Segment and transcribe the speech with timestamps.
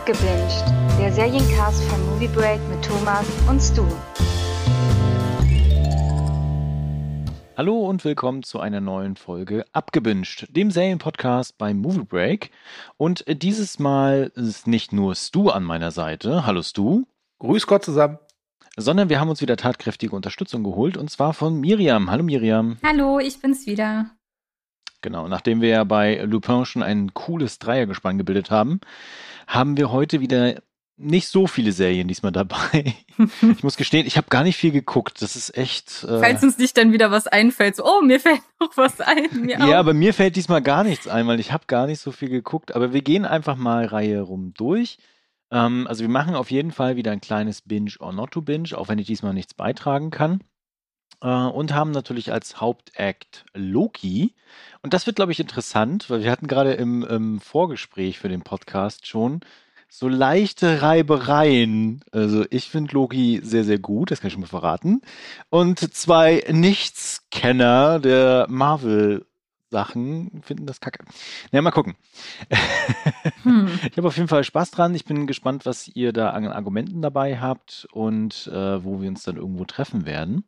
[0.00, 0.64] Abgebinged,
[0.98, 3.84] der Seriencast von Movie Break mit Thomas und Stu.
[7.54, 12.50] Hallo und willkommen zu einer neuen Folge Abgebinged, dem Serienpodcast bei Movie Break.
[12.96, 16.46] Und dieses Mal ist nicht nur Stu an meiner Seite.
[16.46, 17.04] Hallo Stu.
[17.38, 18.18] Grüß Gott zusammen.
[18.78, 22.10] Sondern wir haben uns wieder tatkräftige Unterstützung geholt und zwar von Miriam.
[22.10, 22.78] Hallo Miriam.
[22.82, 24.06] Hallo, ich bin's wieder.
[25.02, 28.80] Genau, nachdem wir ja bei Lupin schon ein cooles Dreiergespann gebildet haben,
[29.50, 30.62] haben wir heute wieder
[30.96, 32.94] nicht so viele Serien diesmal dabei.
[33.42, 35.22] ich muss gestehen, ich habe gar nicht viel geguckt.
[35.22, 36.04] Das ist echt.
[36.04, 39.48] Äh Falls uns nicht dann wieder was einfällt, so, oh, mir fällt noch was ein.
[39.48, 39.74] Ja, auch.
[39.74, 42.74] aber mir fällt diesmal gar nichts ein, weil ich habe gar nicht so viel geguckt.
[42.74, 44.98] Aber wir gehen einfach mal Reihe rum durch.
[45.50, 48.76] Ähm, also wir machen auf jeden Fall wieder ein kleines Binge or not to Binge,
[48.76, 50.44] auch wenn ich diesmal nichts beitragen kann.
[51.22, 54.34] Äh, und haben natürlich als Hauptakt Loki.
[54.82, 58.42] Und das wird, glaube ich, interessant, weil wir hatten gerade im, im Vorgespräch für den
[58.42, 59.40] Podcast schon
[59.88, 62.02] so leichte Reibereien.
[62.12, 65.02] Also ich finde Loki sehr, sehr gut, das kann ich schon mal verraten.
[65.50, 69.26] Und zwei Nichtskenner der Marvel
[69.70, 71.04] Sachen finden das kacke.
[71.52, 71.96] Na, mal gucken.
[73.42, 73.68] Hm.
[73.90, 74.94] Ich habe auf jeden Fall Spaß dran.
[74.94, 79.22] Ich bin gespannt, was ihr da an Argumenten dabei habt und äh, wo wir uns
[79.22, 80.44] dann irgendwo treffen werden.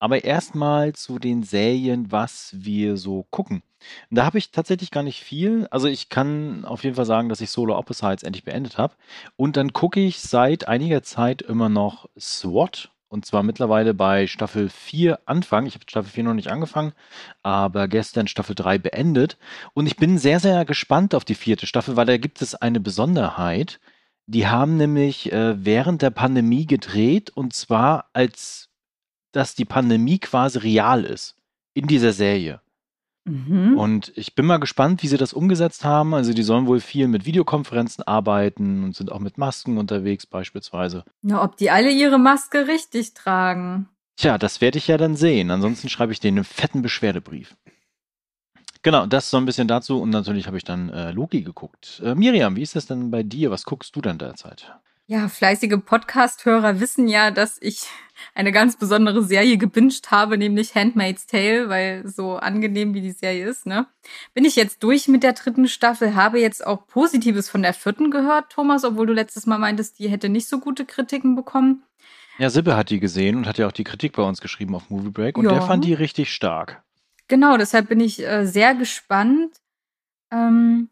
[0.00, 3.62] Aber erstmal zu den Serien, was wir so gucken.
[4.10, 5.66] Da habe ich tatsächlich gar nicht viel.
[5.70, 8.94] Also ich kann auf jeden Fall sagen, dass ich Solo Opposites endlich beendet habe.
[9.36, 12.90] Und dann gucke ich seit einiger Zeit immer noch SWAT.
[13.08, 15.66] Und zwar mittlerweile bei Staffel 4 Anfang.
[15.66, 16.92] Ich habe Staffel 4 noch nicht angefangen,
[17.42, 19.36] aber gestern Staffel 3 beendet.
[19.74, 22.78] Und ich bin sehr, sehr gespannt auf die vierte Staffel, weil da gibt es eine
[22.78, 23.80] Besonderheit.
[24.26, 28.69] Die haben nämlich äh, während der Pandemie gedreht und zwar als
[29.32, 31.36] dass die Pandemie quasi real ist
[31.74, 32.60] in dieser Serie.
[33.24, 33.78] Mhm.
[33.78, 36.14] Und ich bin mal gespannt, wie sie das umgesetzt haben.
[36.14, 41.04] Also die sollen wohl viel mit Videokonferenzen arbeiten und sind auch mit Masken unterwegs beispielsweise.
[41.22, 43.88] Na, ob die alle ihre Maske richtig tragen.
[44.16, 45.50] Tja, das werde ich ja dann sehen.
[45.50, 47.56] Ansonsten schreibe ich denen einen fetten Beschwerdebrief.
[48.82, 50.00] Genau, das so ein bisschen dazu.
[50.00, 52.00] Und natürlich habe ich dann äh, Loki geguckt.
[52.04, 53.50] Äh, Miriam, wie ist das denn bei dir?
[53.50, 54.72] Was guckst du denn derzeit?
[55.10, 57.88] Ja, fleißige Podcast-Hörer wissen ja, dass ich
[58.32, 63.48] eine ganz besondere Serie gebinged habe, nämlich Handmaid's Tale, weil so angenehm wie die Serie
[63.48, 63.88] ist, ne?
[64.34, 68.12] Bin ich jetzt durch mit der dritten Staffel, habe jetzt auch Positives von der vierten
[68.12, 71.82] gehört, Thomas, obwohl du letztes Mal meintest, die hätte nicht so gute Kritiken bekommen.
[72.38, 74.90] Ja, Sibbe hat die gesehen und hat ja auch die Kritik bei uns geschrieben auf
[74.90, 75.54] Movie Break und ja.
[75.54, 76.84] der fand die richtig stark.
[77.26, 79.56] Genau, deshalb bin ich äh, sehr gespannt.
[80.30, 80.88] Ähm,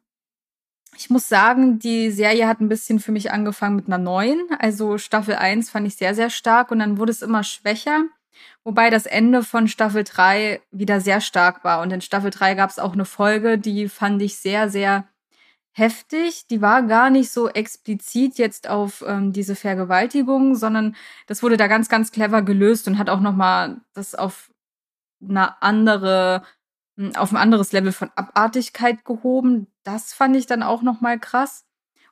[0.99, 4.41] ich muss sagen, die Serie hat ein bisschen für mich angefangen mit einer neuen.
[4.59, 8.05] Also Staffel 1 fand ich sehr, sehr stark und dann wurde es immer schwächer.
[8.65, 11.83] Wobei das Ende von Staffel 3 wieder sehr stark war.
[11.83, 15.07] Und in Staffel 3 gab es auch eine Folge, die fand ich sehr, sehr
[15.71, 16.49] heftig.
[16.49, 20.97] Die war gar nicht so explizit jetzt auf ähm, diese Vergewaltigung, sondern
[21.29, 24.51] das wurde da ganz, ganz clever gelöst und hat auch nochmal das auf
[25.23, 26.43] eine andere
[27.17, 29.69] auf ein anderes Level von Abartigkeit gehoben.
[29.85, 31.65] Das fand ich dann auch noch mal krass.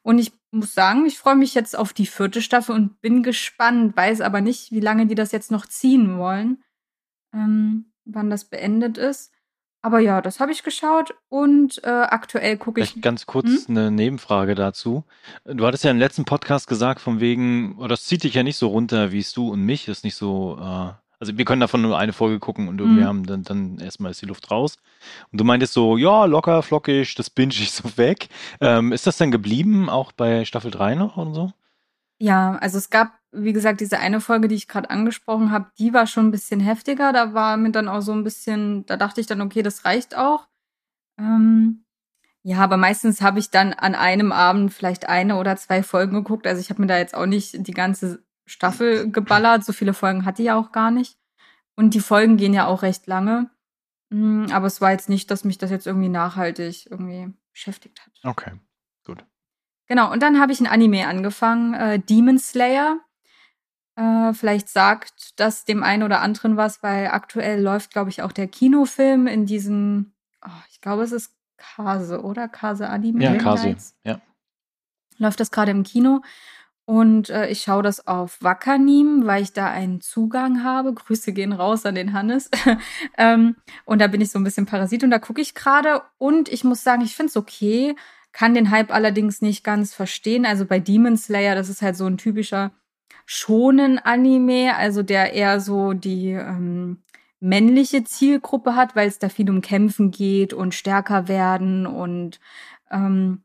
[0.02, 3.96] Und ich muss sagen, ich freue mich jetzt auf die vierte Staffel und bin gespannt,
[3.96, 6.62] weiß aber nicht, wie lange die das jetzt noch ziehen wollen,
[7.34, 9.32] ähm, wann das beendet ist.
[9.82, 12.90] Aber ja, das habe ich geschaut und äh, aktuell gucke ich.
[12.90, 13.76] Vielleicht ganz kurz hm?
[13.76, 15.04] eine Nebenfrage dazu.
[15.44, 18.56] Du hattest ja im letzten Podcast gesagt, von wegen, oh, das zieht dich ja nicht
[18.56, 21.82] so runter wie es du und mich, ist nicht so äh, also wir können davon
[21.82, 23.06] nur eine Folge gucken und irgendwie mhm.
[23.06, 24.76] haben dann, dann erstmal ist die Luft raus.
[25.32, 28.28] Und du meintest so, ja, locker, flockig, das binge ich so weg.
[28.60, 31.52] Ähm, ist das dann geblieben, auch bei Staffel 3 noch und so?
[32.18, 35.92] Ja, also es gab, wie gesagt, diese eine Folge, die ich gerade angesprochen habe, die
[35.92, 37.12] war schon ein bisschen heftiger.
[37.12, 40.16] Da war mir dann auch so ein bisschen, da dachte ich dann, okay, das reicht
[40.16, 40.48] auch.
[41.18, 41.84] Ähm,
[42.42, 46.46] ja, aber meistens habe ich dann an einem Abend vielleicht eine oder zwei Folgen geguckt.
[46.46, 49.64] Also ich habe mir da jetzt auch nicht die ganze Staffel geballert.
[49.64, 51.18] So viele Folgen hat die ja auch gar nicht.
[51.74, 53.50] Und die Folgen gehen ja auch recht lange.
[54.10, 58.12] Mm, aber es war jetzt nicht, dass mich das jetzt irgendwie nachhaltig irgendwie beschäftigt hat.
[58.22, 58.52] Okay,
[59.04, 59.24] gut.
[59.88, 63.00] Genau, und dann habe ich ein Anime angefangen, äh, Demon Slayer.
[63.96, 68.32] Äh, vielleicht sagt das dem einen oder anderen was, weil aktuell läuft, glaube ich, auch
[68.32, 70.14] der Kinofilm in diesen,
[70.44, 72.48] oh, ich glaube, es ist Kase, oder?
[72.48, 73.24] Kase Anime.
[73.24, 74.20] Ja, Kase, ja.
[75.18, 76.20] Läuft das gerade im Kino.
[76.86, 80.94] Und äh, ich schaue das auf Wackernim, weil ich da einen Zugang habe.
[80.94, 82.48] Grüße gehen raus an den Hannes.
[83.18, 86.02] ähm, und da bin ich so ein bisschen Parasit und da gucke ich gerade.
[86.16, 87.96] Und ich muss sagen, ich finde es okay,
[88.32, 90.46] kann den Hype allerdings nicht ganz verstehen.
[90.46, 92.70] Also bei Demon Slayer, das ist halt so ein typischer
[93.24, 97.02] schonen Anime, also der eher so die ähm,
[97.40, 102.38] männliche Zielgruppe hat, weil es da viel um Kämpfen geht und stärker werden und
[102.92, 103.42] ähm,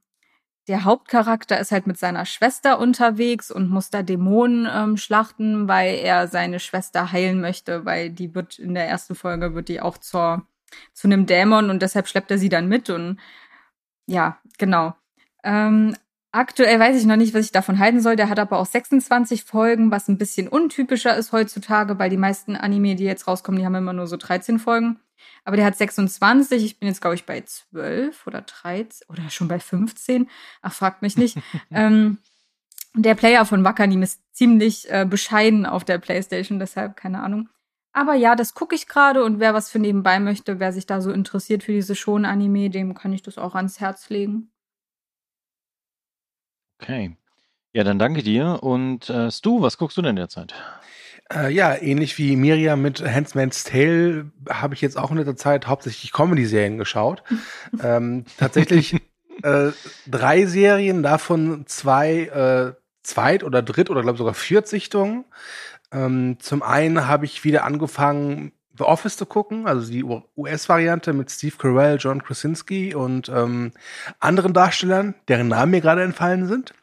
[0.71, 5.95] der Hauptcharakter ist halt mit seiner Schwester unterwegs und muss da Dämonen ähm, schlachten, weil
[5.95, 9.97] er seine Schwester heilen möchte, weil die wird in der ersten Folge wird die auch
[9.97, 10.47] zur
[10.93, 13.19] zu einem Dämon und deshalb schleppt er sie dann mit und
[14.07, 14.95] ja, genau.
[15.43, 15.93] Ähm,
[16.31, 18.15] aktuell weiß ich noch nicht, was ich davon halten soll.
[18.15, 22.55] Der hat aber auch 26 Folgen, was ein bisschen untypischer ist heutzutage, weil die meisten
[22.55, 25.01] Anime, die jetzt rauskommen, die haben immer nur so 13 Folgen.
[25.43, 26.63] Aber der hat 26.
[26.63, 30.29] Ich bin jetzt, glaube ich, bei 12 oder 13 oder schon bei 15.
[30.61, 31.37] Ach, fragt mich nicht.
[31.71, 32.17] ähm,
[32.93, 37.49] der Player von Wakanim ist ziemlich äh, bescheiden auf der Playstation, deshalb keine Ahnung.
[37.93, 41.01] Aber ja, das gucke ich gerade und wer was für nebenbei möchte, wer sich da
[41.01, 44.51] so interessiert für diese Schon-Anime, dem kann ich das auch ans Herz legen.
[46.81, 47.15] Okay.
[47.73, 48.59] Ja, dann danke dir.
[48.61, 50.53] Und äh, Stu, was guckst du denn derzeit?
[51.33, 55.67] Äh, ja, ähnlich wie Miriam mit Handsman's Tale habe ich jetzt auch in letzter Zeit
[55.67, 57.23] hauptsächlich Comedy-Serien geschaut.
[57.83, 58.95] ähm, tatsächlich
[59.43, 59.71] äh,
[60.07, 62.73] drei Serien, davon zwei äh,
[63.03, 65.25] Zweit- oder Dritt- oder glaube sogar Viertsichtungen.
[65.91, 71.29] Ähm, zum einen habe ich wieder angefangen, The Office zu gucken, also die US-Variante mit
[71.29, 73.73] Steve Carell, John Krasinski und ähm,
[74.19, 76.73] anderen Darstellern, deren Namen mir gerade entfallen sind.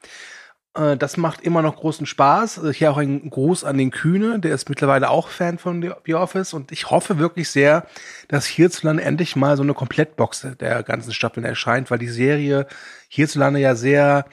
[0.78, 2.58] Äh, das macht immer noch großen Spaß.
[2.58, 6.14] Also hier auch ein Gruß an den Kühne, der ist mittlerweile auch Fan von The
[6.14, 7.86] Office und ich hoffe wirklich sehr,
[8.28, 12.66] dass hierzulande endlich mal so eine Komplettbox der ganzen Staffeln erscheint, weil die Serie
[13.08, 14.26] hierzulande ja sehr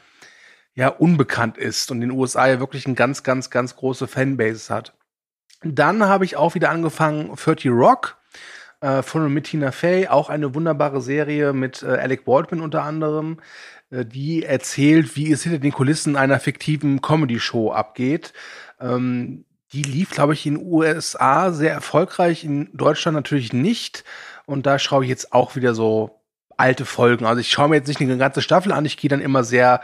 [0.75, 4.73] ja unbekannt ist und in den USA ja wirklich ein ganz, ganz, ganz große Fanbase
[4.73, 4.93] hat.
[5.63, 8.17] Dann habe ich auch wieder angefangen 30 Rock
[8.81, 12.83] äh, von und mit Tina Fey, auch eine wunderbare Serie mit äh, Alec Baldwin unter
[12.83, 18.33] anderem, äh, die erzählt, wie es hinter den Kulissen einer fiktiven Comedy-Show abgeht.
[18.79, 24.03] Ähm, die lief, glaube ich, in den USA sehr erfolgreich, in Deutschland natürlich nicht.
[24.45, 26.21] Und da schaue ich jetzt auch wieder so
[26.57, 27.25] alte Folgen.
[27.25, 29.81] Also ich schaue mir jetzt nicht eine ganze Staffel an, ich gehe dann immer sehr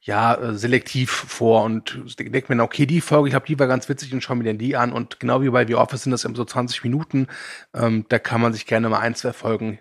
[0.00, 3.88] ja, äh, selektiv vor und denke mir, okay, die Folge, ich glaube, die war ganz
[3.88, 4.92] witzig und schau mir denn die an.
[4.92, 7.26] Und genau wie bei The Office sind das eben so 20 Minuten.
[7.74, 9.80] Ähm, da kann man sich gerne mal ein, zwei Folgen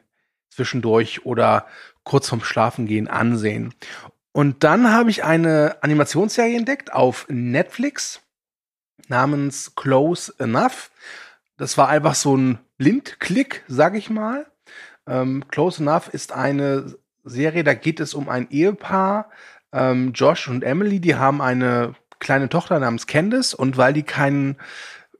[0.49, 1.67] zwischendurch oder
[2.07, 3.73] kurz vorm Schlafengehen ansehen.
[4.31, 8.21] Und dann habe ich eine Animationsserie entdeckt auf Netflix
[9.07, 10.89] namens Close Enough.
[11.57, 14.45] Das war einfach so ein Blindklick, sag ich mal.
[15.05, 16.95] Ähm, Close Enough ist eine
[17.25, 19.29] Serie, da geht es um ein Ehepaar,
[19.73, 24.55] ähm, Josh und Emily, die haben eine kleine Tochter namens Candice und weil die keinen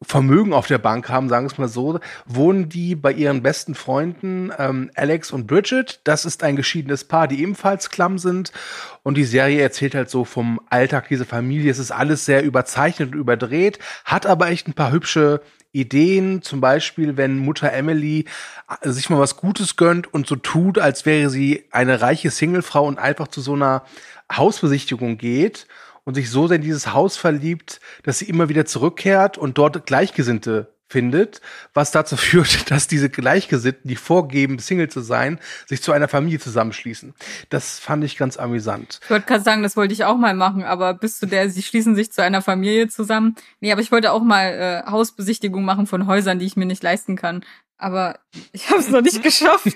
[0.02, 3.74] Vermögen auf der Bank haben, sagen wir es mal so, wohnen die bei ihren besten
[3.74, 6.02] Freunden ähm, Alex und Bridget.
[6.04, 8.52] Das ist ein geschiedenes Paar, die ebenfalls klamm sind.
[9.04, 11.72] Und die Serie erzählt halt so vom Alltag dieser Familie.
[11.72, 15.42] Es ist alles sehr überzeichnet und überdreht, hat aber echt ein paar hübsche
[15.72, 18.26] Ideen, zum Beispiel, wenn Mutter Emily
[18.82, 22.86] äh, sich mal was Gutes gönnt und so tut, als wäre sie eine reiche Singlefrau
[22.86, 23.84] und einfach zu so einer
[24.32, 25.68] Hausbesichtigung geht
[26.08, 29.86] und sich so sehr in dieses Haus verliebt, dass sie immer wieder zurückkehrt und dort
[29.86, 31.42] Gleichgesinnte findet,
[31.74, 36.40] was dazu führt, dass diese Gleichgesinnten, die vorgeben, Single zu sein, sich zu einer Familie
[36.40, 37.14] zusammenschließen.
[37.50, 39.02] Das fand ich ganz amüsant.
[39.04, 41.62] Ich wollte gerade sagen, das wollte ich auch mal machen, aber bis zu der, sie
[41.62, 43.36] schließen sich zu einer Familie zusammen.
[43.60, 46.84] Nee, aber ich wollte auch mal äh, Hausbesichtigung machen von Häusern, die ich mir nicht
[46.84, 47.44] leisten kann.
[47.78, 48.18] Aber
[48.54, 49.68] ich habe es noch nicht geschafft.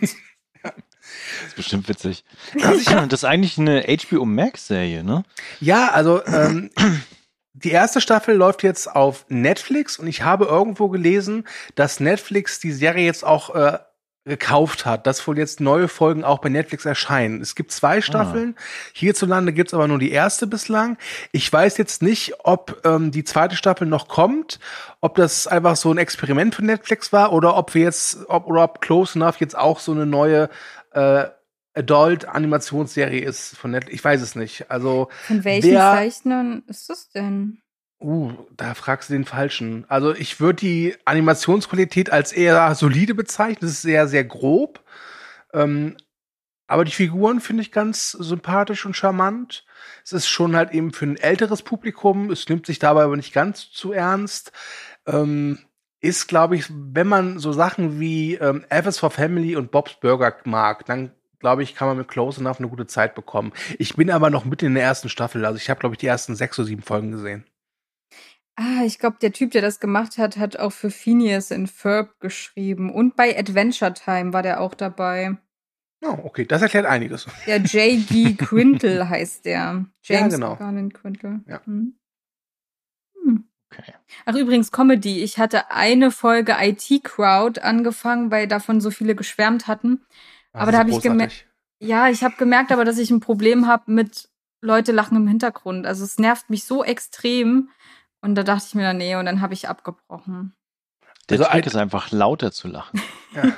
[1.40, 2.24] Das ist bestimmt witzig.
[2.56, 5.24] Das ist eigentlich eine HBO Max-Serie, ne?
[5.60, 6.70] Ja, also ähm,
[7.54, 12.72] die erste Staffel läuft jetzt auf Netflix und ich habe irgendwo gelesen, dass Netflix die
[12.72, 13.80] Serie jetzt auch äh,
[14.24, 17.42] gekauft hat, dass wohl jetzt neue Folgen auch bei Netflix erscheinen.
[17.42, 18.56] Es gibt zwei Staffeln.
[18.56, 18.62] Ah.
[18.94, 20.98] Hierzulande gibt's aber nur die erste bislang.
[21.32, 24.60] Ich weiß jetzt nicht, ob ähm, die zweite Staffel noch kommt,
[25.00, 28.64] ob das einfach so ein Experiment für Netflix war oder ob wir jetzt, ob, oder
[28.64, 30.50] ob Close Enough jetzt auch so eine neue
[30.92, 31.26] äh,
[31.74, 33.96] Adult-Animationsserie ist von Netflix.
[33.96, 34.70] Ich weiß es nicht.
[34.70, 37.62] Also von welchen wer, Zeichnern ist das denn?
[38.00, 39.86] Uh, da fragst du den Falschen.
[39.88, 43.60] Also ich würde die Animationsqualität als eher solide bezeichnen.
[43.62, 44.84] Das ist sehr, sehr grob.
[45.54, 45.98] Ähm,
[46.68, 49.66] aber die Figuren finde ich ganz sympathisch und charmant.
[50.04, 52.32] Es ist schon halt eben für ein älteres Publikum.
[52.32, 54.52] Es nimmt sich dabei aber nicht ganz zu ernst.
[55.06, 55.60] Ähm,
[56.02, 60.36] ist, glaube ich, wenn man so Sachen wie ähm, Elvis for Family und Bob's Burger
[60.46, 63.52] mag, dann glaube ich, kann man mit Close Enough eine gute Zeit bekommen.
[63.80, 65.46] Ich bin aber noch mitten in der ersten Staffel.
[65.46, 67.46] Also ich habe, glaube ich, die ersten sechs oder sieben Folgen gesehen.
[68.56, 72.20] Ah, ich glaube, der Typ, der das gemacht hat, hat auch für Phineas in Ferb
[72.20, 72.94] geschrieben.
[72.94, 75.38] Und bei Adventure Time war der auch dabei.
[76.04, 77.28] Oh, okay, das erklärt einiges.
[77.46, 78.34] Der J.G.
[78.34, 79.86] Quintel heißt der.
[80.04, 80.56] James ja, genau.
[80.56, 81.42] Garland Quintel.
[81.48, 81.62] Ja.
[81.66, 81.96] Hm.
[83.72, 83.94] Okay.
[84.26, 85.24] Ach, übrigens, Comedy.
[85.24, 90.02] Ich hatte eine Folge IT Crowd angefangen, weil davon so viele geschwärmt hatten.
[90.54, 91.46] Das aber da habe ich gemerkt,
[91.80, 94.30] ja, ich habe gemerkt aber, dass ich ein Problem habe mit
[94.62, 95.86] Leute lachen im Hintergrund.
[95.88, 97.70] Also es nervt mich so extrem.
[98.22, 100.54] Und da dachte ich mir dann, nee, und dann habe ich abgebrochen.
[101.30, 103.02] Der Also Trick ist einfach lauter zu lachen.
[103.34, 103.54] Ja.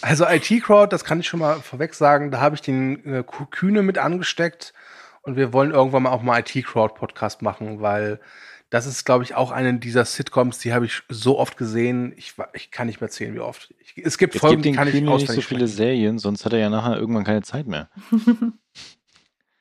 [0.00, 3.82] Also IT-Crowd, das kann ich schon mal vorweg sagen, da habe ich den äh, Kühne
[3.82, 4.72] mit angesteckt
[5.20, 8.20] und wir wollen irgendwann mal auch mal IT-Crowd-Podcast machen, weil
[8.70, 12.34] das ist, glaube ich, auch eine dieser Sitcoms, die habe ich so oft gesehen, ich,
[12.52, 13.72] ich kann nicht mehr zählen, wie oft.
[13.80, 15.66] Ich, es gibt Jetzt Folgen, gibt die kann ich nicht so viele sprechen.
[15.68, 17.88] Serien, sonst hat er ja nachher irgendwann keine Zeit mehr.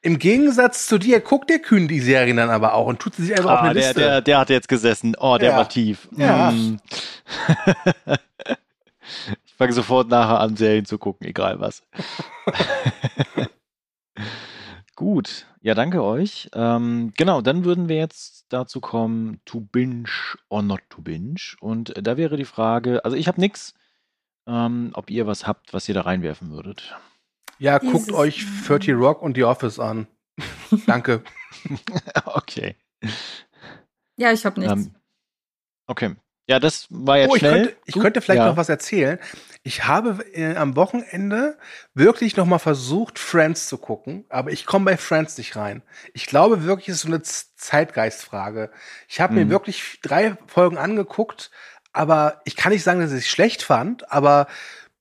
[0.02, 3.24] Im Gegensatz zu dir guckt der Kühn die Serien dann aber auch und tut sie
[3.26, 4.00] sich einfach auf Ah, eine der, Liste.
[4.00, 5.16] der, der hat jetzt gesessen.
[5.20, 5.58] Oh, der Ja.
[5.58, 6.08] war tief.
[6.16, 6.52] Ja.
[6.52, 6.80] Mm.
[9.46, 11.82] ich fange sofort nachher an, Serien zu gucken, egal was.
[14.96, 16.50] Gut, ja, danke euch.
[16.54, 20.08] Ähm, genau, dann würden wir jetzt dazu kommen, to binge
[20.48, 21.58] or not to binge.
[21.60, 23.74] Und äh, da wäre die Frage, also ich habe nix,
[24.48, 26.96] ähm, ob ihr was habt, was ihr da reinwerfen würdet.
[27.60, 30.08] ja, guckt Dieses- euch 30 Rock und The Office an.
[30.86, 31.22] Danke.
[32.26, 32.78] okay.
[34.16, 34.86] Ja, ich habe nichts.
[34.86, 34.96] Ähm,
[35.88, 36.16] okay.
[36.50, 37.54] Ja, das war jetzt Oh, ich schnell.
[37.66, 38.48] könnte, ich könnte vielleicht ja.
[38.48, 39.20] noch was erzählen.
[39.64, 41.58] Ich habe äh, am Wochenende
[41.94, 45.82] wirklich noch mal versucht, Friends zu gucken, aber ich komme bei Friends nicht rein.
[46.14, 48.72] Ich glaube wirklich, es ist so eine Zeitgeistfrage.
[49.08, 49.40] Ich habe Mhm.
[49.40, 51.52] mir wirklich drei Folgen angeguckt,
[51.94, 54.48] aber ich kann nicht sagen, dass ich es schlecht fand, aber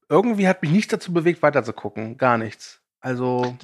[0.09, 2.17] irgendwie hat mich nicht dazu bewegt, weiter zu gucken.
[2.19, 2.81] Gar nichts.
[3.01, 3.57] Also,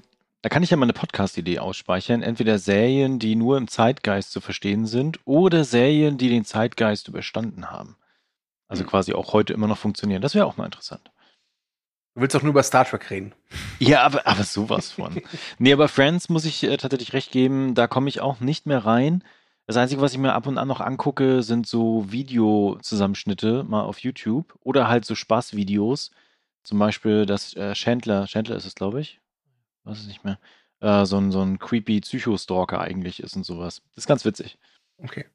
[0.43, 2.23] Da kann ich ja mal eine Podcast-Idee ausspeichern.
[2.23, 7.71] Entweder Serien, die nur im Zeitgeist zu verstehen sind, oder Serien, die den Zeitgeist überstanden
[7.71, 7.97] haben.
[8.69, 8.91] Also Hm.
[8.91, 10.21] quasi auch heute immer noch funktionieren.
[10.23, 11.11] Das wäre auch mal interessant.
[12.15, 13.35] du willst doch nur über Star Trek reden.
[13.79, 15.21] Ja, aber, aber sowas von.
[15.59, 18.85] nee, aber Friends muss ich äh, tatsächlich recht geben, da komme ich auch nicht mehr
[18.85, 19.25] rein.
[19.67, 23.99] Das Einzige, was ich mir ab und an noch angucke, sind so Videozusammenschnitte mal auf
[23.99, 26.11] YouTube oder halt so Spaßvideos.
[26.65, 29.21] Zum Beispiel das äh, Chandler, Chandler ist es, glaube ich.
[29.85, 30.39] Weiß es nicht mehr.
[30.81, 33.83] Äh, so, ein, so ein creepy Psychostalker eigentlich ist und sowas.
[33.95, 34.59] Das ist ganz witzig.
[34.99, 35.27] Okay.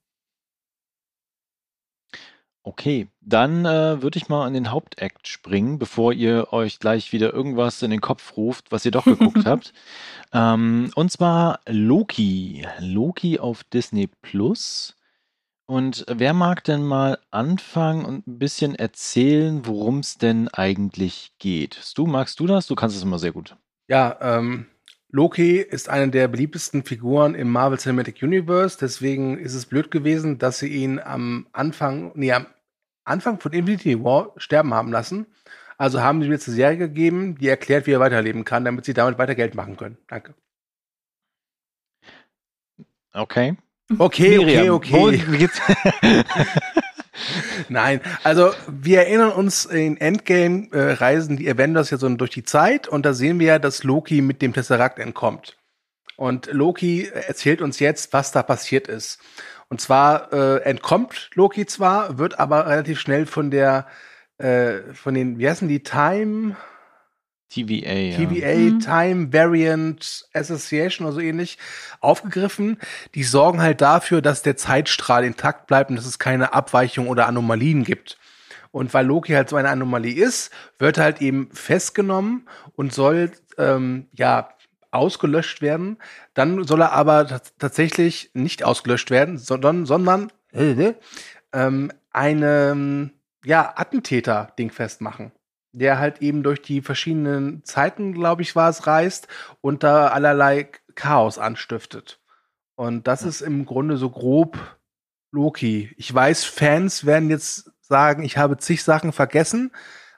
[2.68, 7.34] Okay, dann äh, würde ich mal an den Hauptakt springen, bevor ihr euch gleich wieder
[7.34, 9.72] irgendwas in den Kopf ruft, was ihr doch geguckt habt.
[10.34, 12.68] Ähm, und zwar Loki.
[12.80, 14.98] Loki auf Disney Plus.
[15.66, 21.76] Und wer mag denn mal anfangen und ein bisschen erzählen, worum es denn eigentlich geht?
[21.76, 22.68] Stu, magst du das?
[22.68, 23.56] Du kannst es immer sehr gut.
[23.88, 24.68] Ja, ähm,
[25.10, 30.38] Loki ist eine der beliebtesten Figuren im Marvel Cinematic Universe, deswegen ist es blöd gewesen,
[30.38, 32.48] dass sie ihn am Anfang, nee, am
[33.06, 35.28] Anfang von Infinity War sterben haben lassen.
[35.78, 38.84] Also haben sie mir jetzt eine Serie gegeben, die erklärt, wie er weiterleben kann, damit
[38.84, 39.98] sie damit weiter Geld machen können.
[40.08, 40.34] Danke.
[43.14, 43.56] Okay.
[43.98, 44.94] Okay, okay, Miriam, okay.
[44.94, 45.62] wo geht's?
[47.70, 52.44] Nein, also wir erinnern uns in Endgame äh, reisen die Avengers ja so durch die
[52.44, 55.58] Zeit und da sehen wir ja, dass Loki mit dem Tesseract entkommt.
[56.16, 59.20] Und Loki erzählt uns jetzt, was da passiert ist.
[59.70, 63.88] Und zwar äh, entkommt Loki zwar, wird aber relativ schnell von der
[64.38, 66.56] äh, von den wie heißen die Time
[67.50, 67.92] TVA.
[67.94, 68.18] Ja.
[68.18, 68.80] TVA, Mhm.
[68.80, 71.58] Time Variant Association oder so ähnlich,
[72.02, 72.78] aufgegriffen.
[73.16, 77.28] Die sorgen halt dafür, dass der Zeitstrahl intakt bleibt und dass es keine Abweichung oder
[77.28, 78.18] Anomalien gibt.
[78.72, 83.32] Und weil Loki halt so eine Anomalie ist, wird er halt eben festgenommen und soll
[83.58, 84.50] ähm, ja
[84.92, 85.98] ausgelöscht werden.
[86.34, 90.94] Dann soll er aber tats- tatsächlich nicht ausgelöscht werden, sondern, sondern äh,
[91.54, 93.12] ähm, einem
[93.46, 95.32] ja, Attentäter Ding festmachen
[95.78, 99.28] der halt eben durch die verschiedenen Zeiten, glaube ich, war es, reist
[99.62, 102.20] und da allerlei Chaos anstiftet.
[102.76, 104.78] Und das ist im Grunde so grob
[105.32, 105.94] Loki.
[105.98, 109.72] Ich weiß, Fans werden jetzt sagen, ich habe zig Sachen vergessen,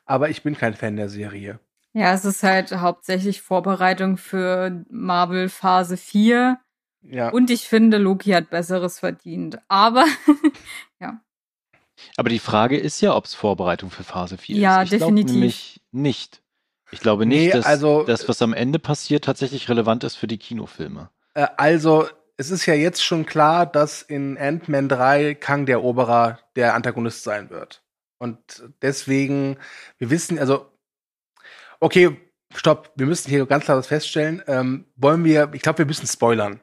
[0.06, 1.60] aber ich bin kein Fan der Serie.
[1.94, 6.60] Ja, es ist halt hauptsächlich Vorbereitung für Marvel Phase 4.
[7.02, 7.30] Ja.
[7.30, 9.60] Und ich finde, Loki hat Besseres verdient.
[9.68, 10.06] Aber
[12.18, 14.94] Aber die Frage ist ja, ob es Vorbereitung für Phase 4 Ja, ist.
[14.94, 15.26] Ich definitiv.
[15.26, 16.42] glaube nämlich nicht.
[16.92, 20.28] Ich glaube nicht, Nee, dass also- das, was am Ende passiert, tatsächlich relevant ist für
[20.28, 21.10] die Kinofilme.
[21.36, 26.40] Äh, also, es ist ja jetzt schon klar, dass in Ant-Man 3 Kang der Eroberer
[26.56, 27.84] der Antagonist sein wird.
[28.18, 29.58] Und deswegen,
[29.98, 30.66] wir wissen, also,
[31.80, 32.18] okay,
[32.56, 34.42] stopp, wir müssen hier ganz klar was feststellen.
[34.48, 36.60] Ähm, wollen wir, ich glaube, wir müssen spoilern.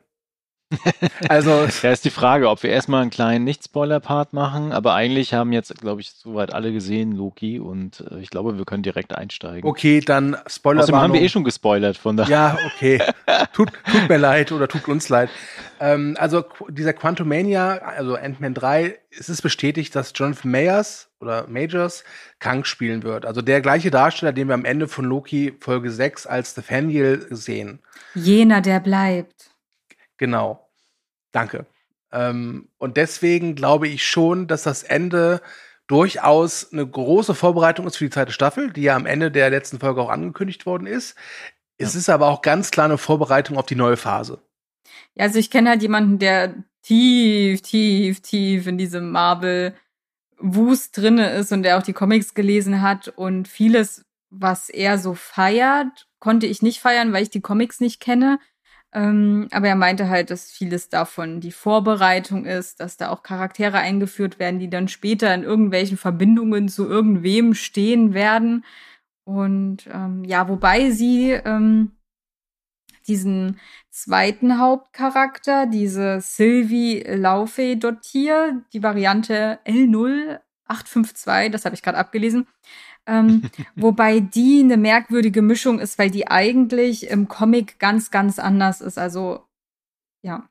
[1.29, 5.53] also, Da ist die Frage, ob wir erstmal einen kleinen Nicht-Spoiler-Part machen, aber eigentlich haben
[5.53, 9.69] jetzt, glaube ich, soweit alle gesehen, Loki, und äh, ich glaube, wir können direkt einsteigen.
[9.69, 10.83] okay, dann Spoiler.
[10.83, 12.31] Außerdem haben wir eh schon gespoilert, von daher.
[12.31, 13.01] Ja, okay.
[13.53, 15.31] tut, tut mir leid oder tut uns leid.
[15.79, 22.03] Ähm, also dieser Quantumania, also Ant-Man 3, es ist bestätigt, dass Jonathan Mayers oder Majors
[22.41, 23.25] Kang spielen wird.
[23.25, 27.81] Also der gleiche Darsteller, den wir am Ende von Loki Folge 6 als Nathaniel sehen.
[28.15, 29.56] jener, der bleibt.
[30.17, 30.69] Genau.
[31.33, 31.67] Danke.
[32.13, 35.41] Ähm, und deswegen glaube ich schon, dass das Ende
[35.87, 39.79] durchaus eine große Vorbereitung ist für die zweite Staffel, die ja am Ende der letzten
[39.79, 41.17] Folge auch angekündigt worden ist.
[41.79, 42.01] Es ja.
[42.01, 44.41] ist aber auch ganz klar eine Vorbereitung auf die neue Phase.
[45.15, 49.75] Ja, also ich kenne halt jemanden, der tief, tief, tief in diesem Marvel
[50.39, 55.15] Wust drinne ist und der auch die Comics gelesen hat und vieles, was er so
[55.15, 58.39] feiert, konnte ich nicht feiern, weil ich die Comics nicht kenne.
[58.97, 63.77] Ähm, aber er meinte halt, dass vieles davon die Vorbereitung ist, dass da auch Charaktere
[63.77, 68.65] eingeführt werden, die dann später in irgendwelchen Verbindungen zu irgendwem stehen werden.
[69.25, 71.93] Und ähm, ja, wobei sie ähm,
[73.07, 73.61] diesen
[73.91, 79.59] zweiten Hauptcharakter, diese Sylvie Laufey Dottier, die Variante
[80.69, 82.47] L0852, das habe ich gerade abgelesen,
[83.07, 83.43] ähm,
[83.77, 88.99] wobei die eine merkwürdige Mischung ist, weil die eigentlich im Comic ganz, ganz anders ist.
[88.99, 89.45] Also,
[90.23, 90.49] ja.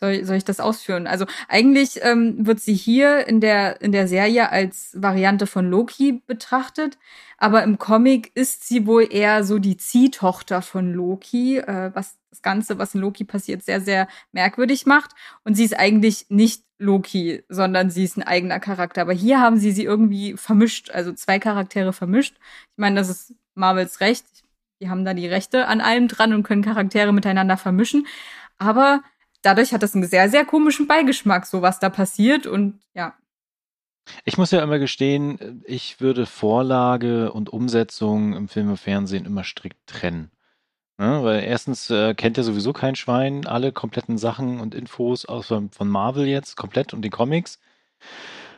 [0.00, 1.06] Soll, soll ich das ausführen?
[1.08, 6.22] Also eigentlich ähm, wird sie hier in der, in der Serie als Variante von Loki
[6.26, 6.98] betrachtet,
[7.36, 12.42] aber im Comic ist sie wohl eher so die Ziehtochter von Loki, äh, was das
[12.42, 15.12] Ganze, was in Loki passiert, sehr, sehr merkwürdig macht.
[15.44, 19.02] Und sie ist eigentlich nicht Loki, sondern sie ist ein eigener Charakter.
[19.02, 22.36] Aber hier haben sie sie irgendwie vermischt, also zwei Charaktere vermischt.
[22.36, 24.26] Ich meine, das ist Marvels Recht.
[24.80, 28.06] Die haben da die Rechte an allem dran und können Charaktere miteinander vermischen.
[28.58, 29.02] Aber
[29.42, 33.14] dadurch hat das einen sehr, sehr komischen Beigeschmack, so was da passiert und ja.
[34.24, 39.44] Ich muss ja immer gestehen, ich würde Vorlage und Umsetzung im Film und Fernsehen immer
[39.44, 40.30] strikt trennen.
[40.98, 41.22] Ne?
[41.22, 45.88] Weil erstens äh, kennt ja sowieso kein Schwein alle kompletten Sachen und Infos außer von
[45.88, 47.60] Marvel jetzt, komplett und den Comics.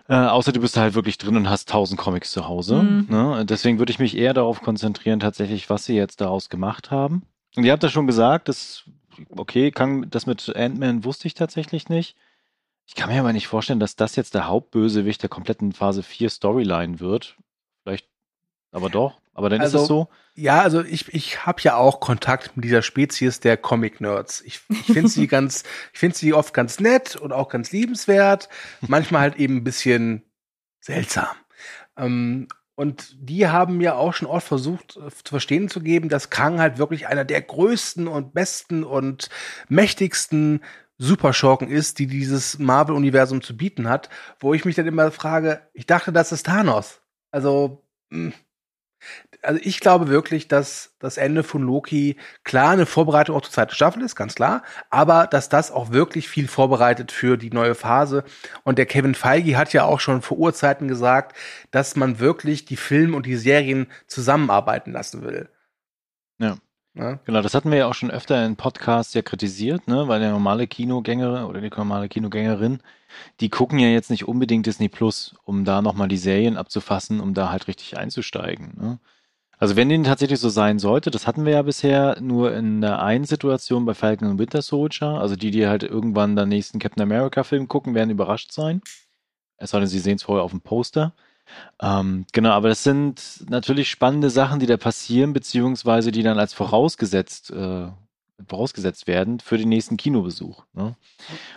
[0.09, 2.83] Äh, außer du bist halt wirklich drin und hast tausend Comics zu Hause.
[2.83, 3.07] Mhm.
[3.09, 3.45] Ne?
[3.45, 7.23] Deswegen würde ich mich eher darauf konzentrieren, tatsächlich, was sie jetzt daraus gemacht haben.
[7.57, 8.85] Und ihr habt ja schon gesagt, das,
[9.31, 12.17] okay, kann, das mit Ant-Man wusste ich tatsächlich nicht.
[12.87, 16.29] Ich kann mir aber nicht vorstellen, dass das jetzt der Hauptbösewicht der kompletten Phase 4
[16.29, 17.37] Storyline wird.
[17.83, 18.09] Vielleicht,
[18.73, 19.21] aber doch.
[19.33, 20.09] Aber dann also, ist es so.
[20.35, 24.43] Ja, also ich, ich habe ja auch Kontakt mit dieser Spezies der Comic-Nerds.
[24.43, 28.49] Ich, ich finde sie ganz, ich finde sie oft ganz nett und auch ganz liebenswert.
[28.81, 30.25] Manchmal halt eben ein bisschen
[30.81, 31.29] seltsam.
[31.97, 32.49] Ähm,
[32.81, 36.61] und die haben mir auch schon oft versucht äh, zu verstehen zu geben, dass Kang
[36.61, 39.29] halt wirklich einer der größten und besten und
[39.69, 40.65] mächtigsten
[40.97, 45.85] Superschurken ist, die dieses Marvel-Universum zu bieten hat, wo ich mich dann immer frage, ich
[45.85, 47.03] dachte, das ist Thanos.
[47.31, 48.33] Also, mh, hm,
[49.43, 53.75] also ich glaube wirklich, dass das Ende von Loki klar eine Vorbereitung auch zur zweiten
[53.75, 58.25] Staffel ist, ganz klar, aber dass das auch wirklich viel vorbereitet für die neue Phase.
[58.65, 61.37] Und der Kevin Feige hat ja auch schon vor Urzeiten gesagt,
[61.71, 65.49] dass man wirklich die Filme und die Serien zusammenarbeiten lassen will.
[66.39, 66.57] Ja.
[66.95, 67.21] Ja.
[67.25, 70.09] Genau, das hatten wir ja auch schon öfter in Podcasts ja kritisiert, ne?
[70.09, 72.81] weil der normale Kinogänger oder die normale Kinogängerin,
[73.41, 77.35] die gucken ja jetzt nicht unbedingt Disney Plus, um da nochmal die Serien abzufassen, um
[77.35, 78.75] da halt richtig einzusteigen.
[78.77, 78.99] Ne?
[79.61, 83.03] Also wenn denen tatsächlich so sein sollte, das hatten wir ja bisher nur in der
[83.03, 87.03] einen Situation bei Falcon und Winter Soldier, also die, die halt irgendwann den nächsten Captain
[87.03, 88.81] America Film gucken, werden überrascht sein.
[89.59, 91.13] Es sei denn, sie sehen es vorher auf dem Poster.
[91.83, 96.55] Ähm, genau, aber das sind natürlich spannende Sachen, die da passieren, beziehungsweise die dann als
[96.55, 97.89] vorausgesetzt, äh,
[98.49, 100.65] vorausgesetzt werden für den nächsten Kinobesuch.
[100.73, 100.97] Ne?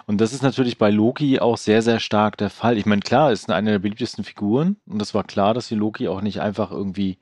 [0.06, 2.78] Und das ist natürlich bei Loki auch sehr, sehr stark der Fall.
[2.78, 6.08] Ich meine, klar, ist eine der beliebtesten Figuren und das war klar, dass sie Loki
[6.08, 7.20] auch nicht einfach irgendwie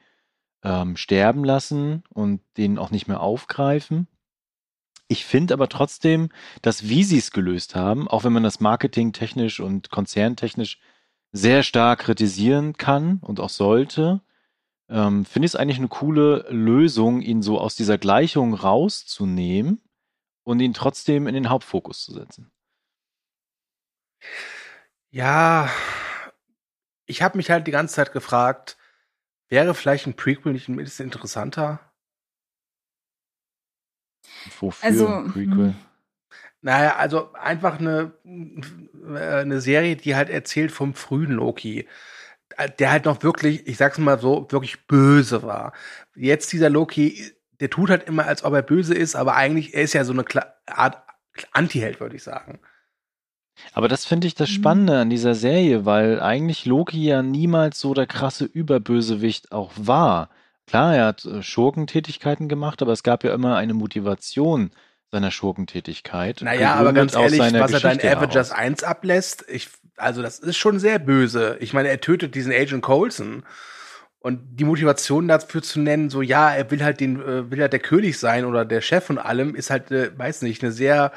[0.64, 4.08] ähm, sterben lassen und den auch nicht mehr aufgreifen.
[5.08, 6.30] Ich finde aber trotzdem,
[6.62, 10.80] dass wie sie es gelöst haben, auch wenn man das Marketing technisch und konzerntechnisch
[11.34, 14.22] sehr stark kritisieren kann und auch sollte,
[14.92, 19.82] ähm, finde ich es eigentlich eine coole Lösung, ihn so aus dieser Gleichung rauszunehmen
[20.44, 22.52] und ihn trotzdem in den Hauptfokus zu setzen.
[25.10, 25.70] Ja,
[27.06, 28.78] ich habe mich halt die ganze Zeit gefragt,
[29.48, 31.80] wäre vielleicht ein Prequel nicht ein bisschen interessanter?
[34.60, 35.74] Wofür also, Prequel?
[35.74, 35.76] Hm.
[36.62, 41.88] Naja, also einfach eine, äh, eine Serie, die halt erzählt vom frühen Loki.
[42.68, 45.74] Der halt noch wirklich, ich sag's mal so, wirklich böse war.
[46.16, 49.84] Jetzt dieser Loki, der tut halt immer, als ob er böse ist, aber eigentlich, er
[49.84, 50.26] ist ja so eine
[50.68, 51.04] Art
[51.52, 52.60] Anti-Held, würde ich sagen.
[53.74, 54.54] Aber das finde ich das mhm.
[54.54, 60.30] Spannende an dieser Serie, weil eigentlich Loki ja niemals so der krasse Überbösewicht auch war.
[60.68, 64.72] Klar, er hat äh, Schurkentätigkeiten gemacht, aber es gab ja immer eine Motivation,
[65.12, 66.42] seiner Schurkentätigkeit.
[66.42, 68.60] Naja, aber ganz ehrlich, was Geschichte er dann Avengers heraus.
[68.60, 71.58] 1 ablässt, ich, also das ist schon sehr böse.
[71.60, 73.44] Ich meine, er tötet diesen Agent Coulson
[74.20, 77.74] Und die Motivation dafür zu nennen, so ja, er will halt den, äh, will halt
[77.74, 81.12] der König sein oder der Chef von allem, ist halt, äh, weiß nicht, eine sehr,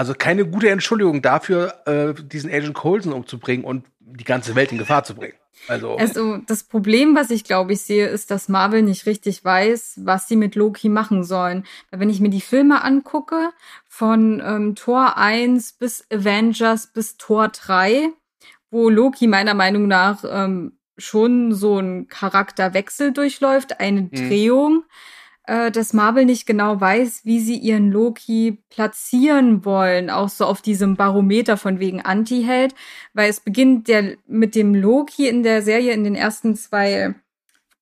[0.00, 4.78] also keine gute Entschuldigung dafür, äh, diesen Agent Coulson umzubringen und die ganze Welt in
[4.78, 5.34] Gefahr zu bringen.
[5.68, 10.00] Also, also das Problem, was ich glaube ich sehe, ist, dass Marvel nicht richtig weiß,
[10.02, 11.66] was sie mit Loki machen sollen.
[11.90, 13.50] Weil wenn ich mir die Filme angucke,
[13.86, 18.08] von ähm, Tor 1 bis Avengers bis Tor 3,
[18.70, 24.10] wo Loki meiner Meinung nach ähm, schon so ein Charakterwechsel durchläuft, eine mhm.
[24.12, 24.84] Drehung,
[25.50, 30.62] äh, dass Marvel nicht genau weiß, wie sie ihren Loki platzieren wollen, auch so auf
[30.62, 32.72] diesem Barometer von wegen Anti-Held,
[33.14, 37.16] weil es beginnt der mit dem Loki in der Serie in den ersten zwei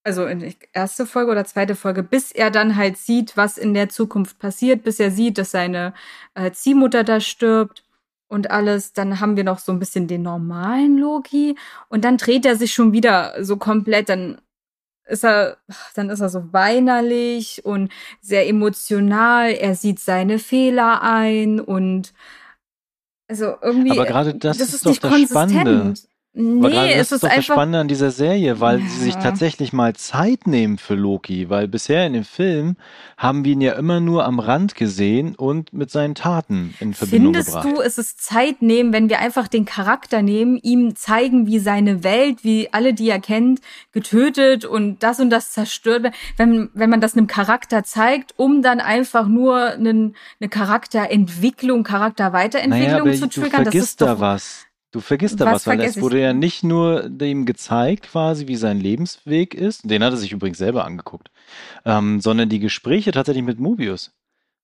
[0.03, 3.75] also in der erste Folge oder zweite Folge, bis er dann halt sieht, was in
[3.75, 5.93] der Zukunft passiert, bis er sieht, dass seine
[6.35, 7.85] äh, Ziehmutter da stirbt
[8.29, 8.95] und alles.
[8.95, 11.57] Dann haben wir noch so ein bisschen den normalen Loki
[11.91, 14.09] und dann dreht er sich schon wieder so komplett.
[14.09, 14.41] Dann
[15.09, 15.57] ist er,
[15.95, 17.91] dann ist er so weinerlich und
[18.21, 19.53] sehr emotional.
[19.53, 22.13] Er sieht seine Fehler ein und
[23.29, 23.93] also irgendwie.
[23.93, 25.29] Aber gerade das, das ist, ist doch das.
[25.29, 25.95] Spannende.
[26.35, 28.87] Nee, das ist, ist doch das Spannende an dieser Serie, weil ja.
[28.87, 32.77] sie sich tatsächlich mal Zeit nehmen für Loki, weil bisher in dem Film
[33.17, 37.33] haben wir ihn ja immer nur am Rand gesehen und mit seinen Taten in Verbindung
[37.33, 37.65] Findest gebracht.
[37.65, 41.59] Findest du, es ist Zeit nehmen, wenn wir einfach den Charakter nehmen, ihm zeigen, wie
[41.59, 43.61] seine Welt, wie alle, die er kennt,
[43.93, 48.63] getötet und das und das zerstört wird, wenn, wenn man das einem Charakter zeigt, um
[48.63, 54.68] dann einfach nur einen, eine Charakterentwicklung, Charakterweiterentwicklung naja, zu triggern, das ist da was.
[54.91, 58.57] Du vergisst da was, was weil es wurde ja nicht nur dem gezeigt, quasi, wie
[58.57, 61.31] sein Lebensweg ist, den hat er sich übrigens selber angeguckt,
[61.85, 64.13] ähm, sondern die Gespräche tatsächlich mit Mobius,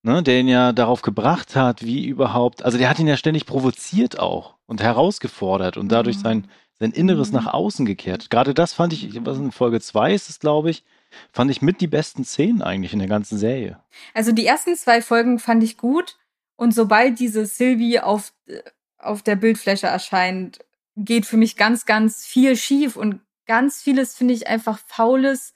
[0.03, 3.45] ne, der ihn ja darauf gebracht hat, wie überhaupt, also der hat ihn ja ständig
[3.45, 6.23] provoziert auch und herausgefordert und dadurch mhm.
[6.23, 7.35] sein, sein Inneres mhm.
[7.35, 8.31] nach außen gekehrt.
[8.31, 10.85] Gerade das fand ich, was in Folge 2 ist es, glaube ich,
[11.33, 13.79] fand ich mit die besten Szenen eigentlich in der ganzen Serie.
[14.15, 16.17] Also die ersten zwei Folgen fand ich gut.
[16.57, 18.61] Und sobald diese Sylvie auf äh,
[19.05, 20.59] auf der Bildfläche erscheint,
[20.97, 25.55] geht für mich ganz, ganz viel schief und ganz vieles finde ich einfach faules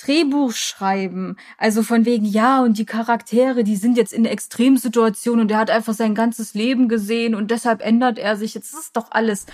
[0.00, 1.36] Drehbuch schreiben.
[1.56, 5.70] Also von wegen, ja, und die Charaktere, die sind jetzt in Extremsituationen und er hat
[5.70, 8.54] einfach sein ganzes Leben gesehen und deshalb ändert er sich.
[8.54, 9.46] Jetzt ist doch alles.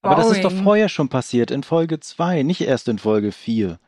[0.00, 0.16] Boring.
[0.16, 3.78] Aber das ist doch vorher schon passiert, in Folge 2, nicht erst in Folge 4.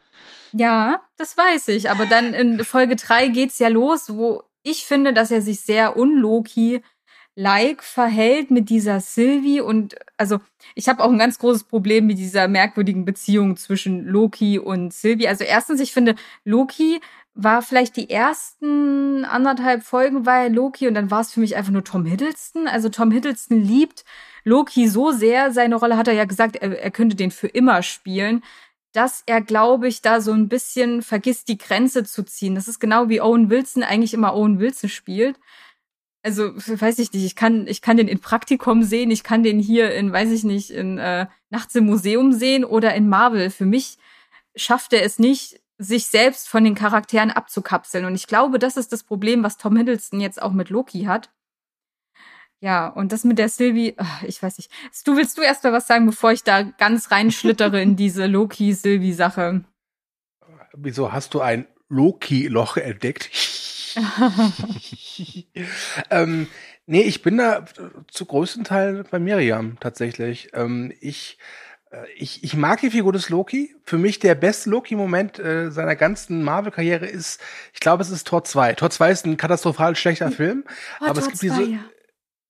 [0.52, 1.90] Ja, das weiß ich.
[1.90, 5.96] Aber dann in Folge 3 geht's ja los, wo ich finde, dass er sich sehr
[5.96, 6.83] unloki
[7.36, 10.38] like verhält mit dieser Sylvie und also
[10.74, 15.28] ich habe auch ein ganz großes Problem mit dieser merkwürdigen Beziehung zwischen Loki und Sylvie.
[15.28, 17.00] Also erstens, ich finde Loki
[17.34, 21.72] war vielleicht die ersten anderthalb Folgen war Loki und dann war es für mich einfach
[21.72, 22.68] nur Tom Hiddleston.
[22.68, 24.04] Also Tom Hiddleston liebt
[24.44, 27.82] Loki so sehr, seine Rolle hat er ja gesagt, er, er könnte den für immer
[27.82, 28.44] spielen,
[28.92, 32.54] dass er, glaube ich, da so ein bisschen vergisst, die Grenze zu ziehen.
[32.54, 35.36] Das ist genau wie Owen Wilson eigentlich immer Owen Wilson spielt
[36.24, 39.60] also weiß ich nicht, ich kann, ich kann den in Praktikum sehen, ich kann den
[39.60, 43.50] hier in, weiß ich nicht, in äh, Nachts im Museum sehen oder in Marvel.
[43.50, 43.98] Für mich
[44.56, 48.06] schafft er es nicht, sich selbst von den Charakteren abzukapseln.
[48.06, 51.30] Und ich glaube, das ist das Problem, was Tom Hiddleston jetzt auch mit Loki hat.
[52.60, 53.94] Ja, und das mit der Sylvie,
[54.26, 54.70] ich weiß nicht.
[55.04, 59.64] Du willst du erst mal was sagen, bevor ich da ganz reinschlittere in diese Loki-Sylvie-Sache?
[60.72, 63.30] Wieso hast du ein Loki-Loch entdeckt?
[66.11, 66.46] ähm,
[66.87, 67.64] nee, ich bin da
[68.11, 70.50] zu größten Teil bei Miriam tatsächlich.
[70.54, 71.38] Ähm, ich,
[71.90, 73.74] äh, ich, ich mag die Figur des Loki.
[73.85, 77.40] Für mich der beste Loki-Moment äh, seiner ganzen Marvel-Karriere ist,
[77.72, 78.74] ich glaube, es ist Tor 2.
[78.74, 80.64] Tor 2 ist ein katastrophal schlechter Film,
[81.00, 81.78] oh, aber Tor es gibt 2, diese, ja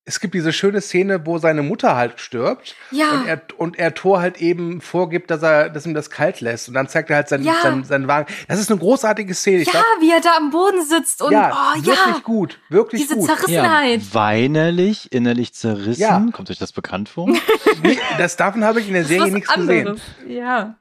[0.07, 2.75] es gibt diese schöne Szene, wo seine Mutter halt stirbt.
[2.91, 3.09] Ja.
[3.11, 6.67] Und er, und er Thor halt eben vorgibt, dass er, dass ihm das kalt lässt.
[6.67, 7.55] Und dann zeigt er halt seinen, ja.
[7.63, 8.31] seinen, seinen Wagen.
[8.47, 9.63] Das ist eine großartige Szene.
[9.63, 11.85] Ich ja, glaub, wie er da am Boden sitzt und, ja, oh, ja.
[11.85, 12.59] Wirklich gut.
[12.69, 13.25] Wirklich Diese gut.
[13.25, 14.01] Zerrissenheit.
[14.01, 16.01] Ja, weinerlich, innerlich zerrissen.
[16.01, 16.23] Ja.
[16.31, 17.27] Kommt euch das bekannt vor?
[17.83, 20.01] nee, das, davon habe ich in der Serie nichts anderes.
[20.17, 20.37] gesehen.
[20.37, 20.77] Ja.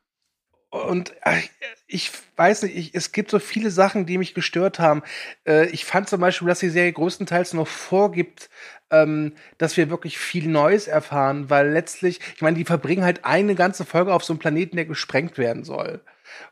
[0.74, 1.38] Und ach,
[1.86, 5.04] ich weiß nicht, ich, es gibt so viele Sachen, die mich gestört haben.
[5.46, 8.50] Äh, ich fand zum Beispiel, dass die Serie größtenteils noch vorgibt,
[8.90, 13.54] ähm, dass wir wirklich viel Neues erfahren, weil letztlich, ich meine, die verbringen halt eine
[13.54, 16.00] ganze Folge auf so einem Planeten, der gesprengt werden soll.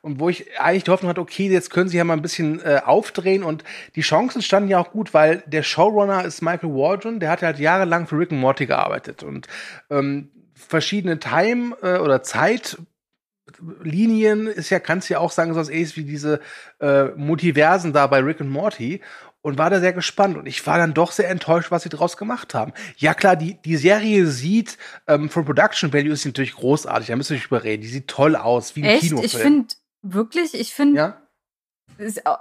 [0.00, 2.60] Und wo ich eigentlich die Hoffnung hatte, okay, jetzt können sie ja mal ein bisschen
[2.60, 3.64] äh, aufdrehen und
[3.96, 7.58] die Chancen standen ja auch gut, weil der Showrunner ist Michael Waldron, der hat halt
[7.58, 9.48] jahrelang für Rick and Morty gearbeitet und
[9.90, 12.86] ähm, verschiedene Time- äh, oder Zeitlinien
[14.46, 16.40] ist ja, kannst du ja auch sagen, so was ähnliches wie diese
[16.80, 19.00] äh, Multiversen da bei Rick and Morty
[19.42, 20.36] und war da sehr gespannt.
[20.36, 22.72] Und ich war dann doch sehr enttäuscht, was sie daraus gemacht haben.
[22.96, 27.30] Ja klar, die, die Serie sieht, ähm, von Production Value ist natürlich großartig, da müssen
[27.30, 27.82] wir nicht überreden.
[27.82, 29.02] Die sieht toll aus, wie ein Echt?
[29.02, 29.24] Kinofilm.
[29.26, 31.18] Ich finde wirklich, ich finde, Ja?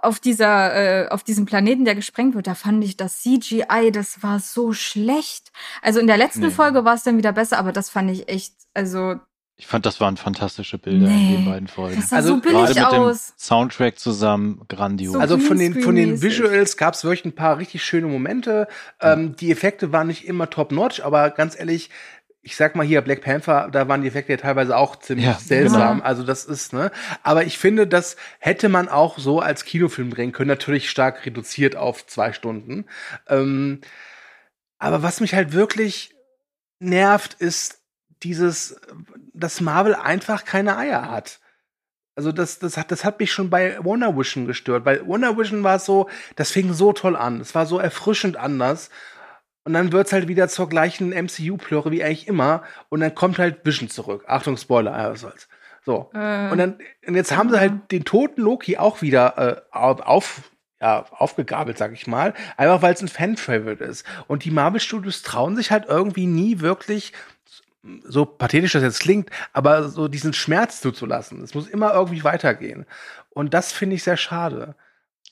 [0.02, 4.24] auf dieser, äh, auf diesem Planeten, der gesprengt wird, da fand ich das CGI, das
[4.24, 5.52] war so schlecht.
[5.82, 6.50] Also in der letzten Nee.
[6.52, 9.20] Folge war es dann wieder besser, aber das fand ich echt, also
[9.62, 11.36] Ich fand, das waren fantastische Bilder in Nee.
[11.38, 11.96] den beiden Folgen.
[11.96, 13.28] das sah Also so Gerade billig mit aus.
[13.28, 15.14] dem Soundtrack zusammen grandios.
[15.14, 16.20] So Also von den, von den.
[16.20, 18.68] Visuals gab es wirklich ein paar richtig schöne Momente.
[19.00, 21.92] Ähm, die Effekte waren nicht immer top-notch, aber ganz ehrlich,
[22.42, 25.36] ich sag mal hier Black Panther, da waren die Effekte ja teilweise auch ziemlich Ja,
[25.40, 25.98] seltsam.
[25.98, 26.06] genau.
[26.08, 26.92] Also das ist, ne?
[27.22, 31.76] Aber ich finde, das hätte man auch so als Kinofilm drehen können, natürlich stark reduziert
[31.76, 32.86] auf zwei Stunden.
[33.30, 33.82] Ähm,
[34.80, 36.16] aber was mich halt wirklich
[36.80, 37.78] nervt, ist
[38.24, 38.80] dieses,
[39.34, 41.40] dass Marvel einfach keine Eier hat.
[42.16, 44.84] Also das, das hat, das hat mich schon bei Wonder Vision gestört.
[44.84, 47.40] Bei Wonder Vision war so, das fing so toll an.
[47.40, 48.90] Es war so erfrischend anders.
[49.64, 52.64] Und dann wird's halt wieder zur gleichen MCU-Plöre wie eigentlich immer.
[52.90, 54.24] Und dann kommt halt Vision zurück.
[54.28, 55.48] Achtung, Spoiler, ja, was soll's.
[55.86, 56.10] So.
[56.14, 60.52] Äh, Und dann, und jetzt haben sie halt den toten Loki auch wieder äh, auf,
[60.80, 62.34] ja, aufgegabelt, sag ich mal.
[62.58, 64.06] Einfach weil es ein Fan-Favorite ist.
[64.28, 67.14] Und die Marvel-Studios trauen sich halt irgendwie nie wirklich,
[68.04, 71.42] so pathetisch das jetzt klingt, aber so diesen Schmerz zuzulassen.
[71.44, 72.86] Es muss immer irgendwie weitergehen.
[73.30, 74.76] Und das finde ich sehr schade.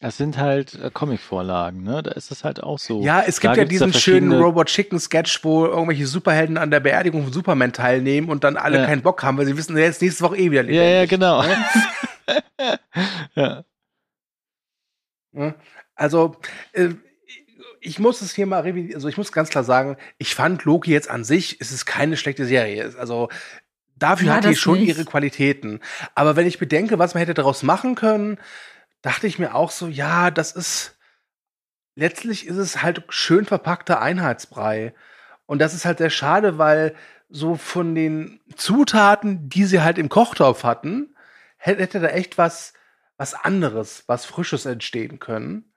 [0.01, 2.01] Es sind halt äh, Comic-Vorlagen, ne?
[2.01, 3.01] Da ist es halt auch so.
[3.03, 6.71] Ja, es Da gibt ja da diesen schönen Robot Chicken Sketch, wo irgendwelche Superhelden an
[6.71, 8.85] der Beerdigung von Superman teilnehmen und dann alle Ja.
[8.85, 11.09] keinen Bock haben, weil sie wissen, ist nächste Woche eh wieder Ja, ja, lebendig.
[11.09, 11.43] genau.
[13.35, 13.63] ja.
[15.31, 15.55] Ne?
[15.95, 16.37] Also,
[16.71, 16.89] äh,
[17.81, 20.91] ich muss es hier mal revidieren, also ich muss ganz klar sagen, ich fand Loki
[20.91, 22.93] jetzt an sich, es ist keine schlechte Serie.
[22.97, 23.29] Also,
[23.95, 24.87] dafür Ja, hat die schon nicht.
[24.89, 25.79] ihre Qualitäten.
[26.15, 28.37] Aber wenn ich bedenke, was man hätte daraus machen können,
[29.01, 30.97] dachte ich mir auch so, ja, das ist,
[31.95, 34.93] letztlich ist es halt schön verpackter Einheitsbrei.
[35.45, 36.95] Und das ist halt sehr schade, weil
[37.29, 41.15] so von den Zutaten, die sie halt im Kochtopf hatten,
[41.57, 42.73] hätte, hätte da echt was,
[43.17, 45.68] was anderes, was Frisches entstehen können.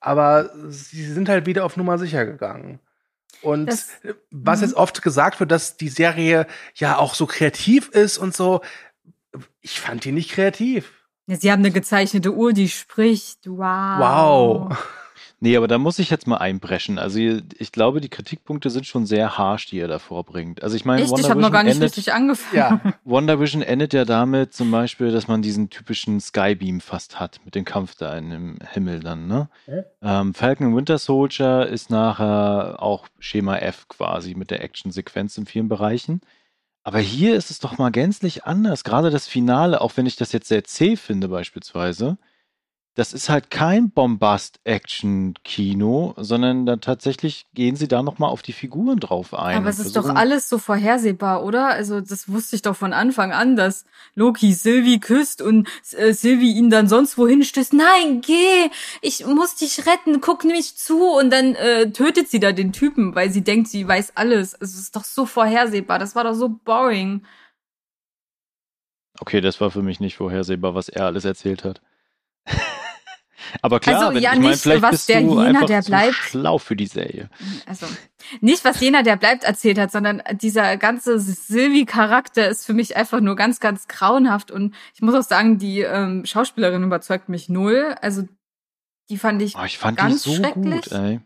[0.00, 2.80] Aber sie sind halt wieder auf Nummer sicher gegangen.
[3.42, 3.88] Und Das-
[4.30, 4.66] was Mhm.
[4.66, 8.60] jetzt oft gesagt wird, dass die Serie ja auch so kreativ ist und so,
[9.60, 10.92] ich fand die nicht kreativ.
[11.26, 13.46] Ja, Sie haben eine gezeichnete Uhr, die spricht.
[13.46, 13.98] Wow.
[14.70, 14.78] Wow.
[15.42, 16.98] Nee, aber da muss ich jetzt mal einbrechen.
[16.98, 20.62] Also ich glaube, die Kritikpunkte sind schon sehr harsh, die er da vorbringt.
[20.62, 21.10] Also ich meine, Echt?
[21.10, 22.56] Ich Wonder habe noch Vision gar nicht endet, richtig angefangen.
[22.56, 22.94] Ja.
[23.04, 27.54] Wonder Vision endet ja damit zum Beispiel, dass man diesen typischen Skybeam fast hat, mit
[27.54, 29.48] dem Kampf da in dem Himmel dann, ne?
[30.02, 35.46] Ähm, Falcon and Winter Soldier ist nachher auch Schema F quasi mit der Actionsequenz in
[35.46, 36.20] vielen Bereichen.
[36.82, 38.84] Aber hier ist es doch mal gänzlich anders.
[38.84, 42.18] Gerade das Finale, auch wenn ich das jetzt sehr zäh finde beispielsweise,
[42.94, 48.98] das ist halt kein Bombast-Action-Kino, sondern da tatsächlich gehen sie da nochmal auf die Figuren
[48.98, 49.56] drauf ein.
[49.56, 51.68] Aber es ist doch alles so vorhersehbar, oder?
[51.68, 53.84] Also das wusste ich doch von Anfang an, dass
[54.16, 57.74] Loki Sylvie küsst und äh, Sylvie ihn dann sonst wohin stößt.
[57.74, 58.68] Nein, geh!
[59.02, 63.14] Ich muss dich retten, guck mich zu und dann äh, tötet sie da den Typen,
[63.14, 64.56] weil sie denkt, sie weiß alles.
[64.58, 66.00] Es ist doch so vorhersehbar.
[66.00, 67.22] Das war doch so boring.
[69.20, 71.80] Okay, das war für mich nicht vorhersehbar, was er alles erzählt hat.
[73.62, 75.66] Aber klar, Also, wenn, ja, ich meine, nicht, vielleicht was bist der du Jener, einfach
[75.66, 76.14] der zu bleibt.
[76.14, 77.28] schlau für die Serie.
[77.66, 77.86] Also
[78.40, 83.20] nicht, was jener, der bleibt, erzählt hat, sondern dieser ganze Sylvie-Charakter ist für mich einfach
[83.20, 84.50] nur ganz, ganz grauenhaft.
[84.50, 87.94] Und ich muss auch sagen, die ähm, Schauspielerin überzeugt mich null.
[88.00, 88.22] Also
[89.08, 90.82] die fand ich Oh, ich fand Ganz die so schrecklich.
[90.84, 91.20] gut, ey.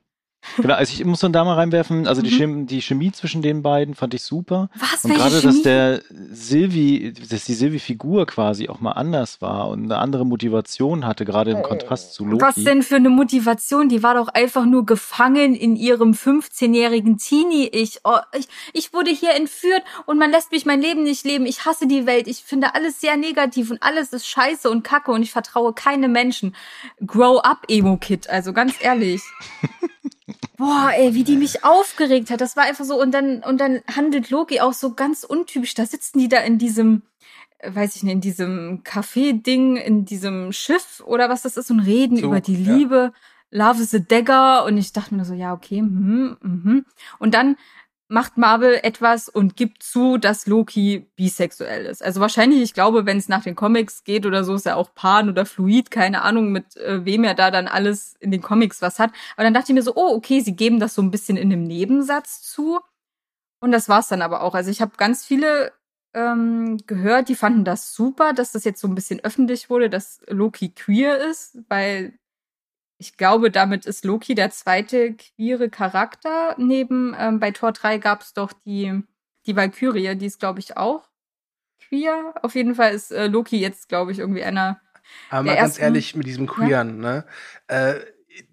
[0.57, 2.37] Genau, also ich muss dann da mal reinwerfen, also die, Mhm.
[2.37, 4.69] Chemie, die Chemie zwischen den beiden fand ich super.
[4.75, 9.85] Was, Und gerade, dass der Silvi, dass die Silvi-Figur quasi auch mal anders war und
[9.85, 12.43] eine andere Motivation hatte, gerade im Kontrast zu Loki.
[12.43, 13.89] Was denn für eine Motivation?
[13.89, 18.01] Die war doch einfach nur gefangen in ihrem 15-jährigen Teenie-Ich.
[18.05, 18.49] Oh, ich.
[18.73, 21.47] Ich wurde hier entführt und man lässt mich mein Leben nicht leben.
[21.47, 22.29] Ich hasse die Welt.
[22.29, 26.09] Ich finde alles sehr negativ und alles ist scheiße und kacke und ich vertraue keine
[26.09, 26.55] Menschen.
[27.07, 28.29] Grow up, Emo-Kid.
[28.29, 29.23] Also ganz ehrlich.
[30.57, 32.41] Boah, ey, wie die mich aufgeregt hat.
[32.41, 33.01] Das war einfach so.
[33.01, 35.75] Und dann, und dann handelt Loki auch so ganz untypisch.
[35.75, 37.03] Da sitzen die da in diesem,
[37.59, 41.81] äh, weiß ich nicht, in diesem Café-Ding, in diesem Schiff oder was das ist und
[41.81, 42.75] reden Zug, über die ja.
[42.75, 43.13] Liebe.
[43.51, 44.65] Love is a Dagger.
[44.65, 46.85] Und ich dachte mir so, ja, okay, mhm, mhm.
[47.19, 47.57] Und dann
[48.09, 52.03] macht Marvel etwas und gibt zu, dass Loki bisexuell ist.
[52.03, 54.95] Also wahrscheinlich, ich glaube, wenn es nach den Comics geht oder so, ist er auch
[54.95, 58.83] pan oder fluid, keine Ahnung, mit äh, wem er da dann alles in den Comics
[58.83, 59.11] was hat.
[59.37, 61.51] Aber dann dachte ich mir so, oh, okay, sie geben das so ein bisschen in
[61.51, 62.81] einem Nebensatz zu.
[63.61, 64.55] Und das war's dann aber auch.
[64.55, 65.73] Also ich habe ganz viele
[66.15, 70.21] ähm, gehört, die fanden das super, dass das jetzt so ein bisschen öffentlich wurde, dass
[70.29, 72.19] Loki queer ist, weil
[73.05, 76.55] ich glaube, damit ist Loki der zweite queere Charakter.
[76.57, 79.03] Neben, ähm, bei Tor 3 gab es doch die,
[79.47, 81.11] die Valkyrie, die ist, glaube ich, auch
[81.87, 82.35] queer.
[82.43, 84.81] Auf jeden Fall ist äh, Loki jetzt, glaube ich, irgendwie einer.
[85.29, 87.13] Aber mal ganz ehrlich, mit diesem Queeren, ja.
[87.13, 87.25] ne?
[87.67, 88.01] Äh,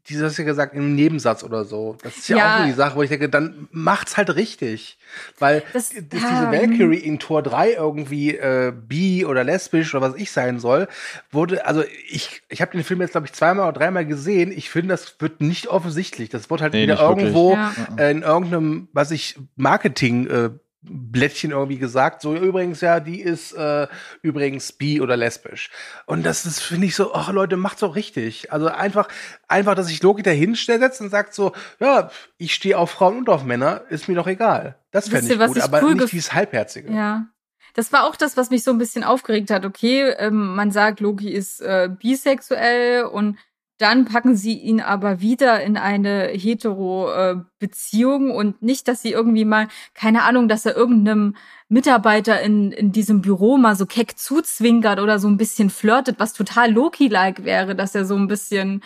[0.08, 1.98] dieses hast ja gesagt, im Nebensatz oder so.
[2.04, 4.98] Das ist ja, ja, auch so die Sache, wo ich denke, dann macht's halt richtig.
[5.40, 10.20] Weil das, dass diese Valkyrie in Tor 3 irgendwie äh, bi oder lesbisch oder was
[10.20, 10.88] ich sein soll,
[11.32, 14.52] wurde, also ich, ich habe den Film jetzt, glaube ich, zweimal oder dreimal gesehen.
[14.52, 16.30] Ich finde, das wird nicht offensichtlich.
[16.30, 17.74] Das wird halt nee, wieder irgendwo ja.
[17.98, 20.50] äh, in irgendeinem, was ich, Marketing äh,
[20.84, 23.88] Blättchen irgendwie gesagt, so übrigens ja, die ist äh,
[24.22, 25.70] übrigens bi oder lesbisch.
[26.08, 28.52] Und das ist finde ich so, ach Leute, macht's doch richtig.
[28.52, 29.08] Also einfach
[29.48, 33.30] einfach, dass sich Loki da hinstellt und sagt so, ja, ich stehe auf Frauen und
[33.30, 34.80] auf Männer, ist mir doch egal.
[34.92, 36.92] Das fände ich gut, ich aber cool nicht dieses halbherzige.
[36.92, 37.28] Ja.
[37.74, 39.66] Das war auch das, was mich so ein bisschen aufgeregt hat.
[39.66, 43.38] Okay, ähm, man sagt, Loki ist äh, bisexuell und
[43.82, 49.46] dann packen sie ihn aber wieder in eine hetero-Beziehung äh, und nicht, dass sie irgendwie
[49.46, 51.36] mal, keine Ahnung, dass er irgendeinem
[51.68, 56.34] Mitarbeiter in, in diesem Büro mal so keck zuzwinkert oder so ein bisschen flirtet, was
[56.34, 58.84] total Loki-like wäre, dass er so ein bisschen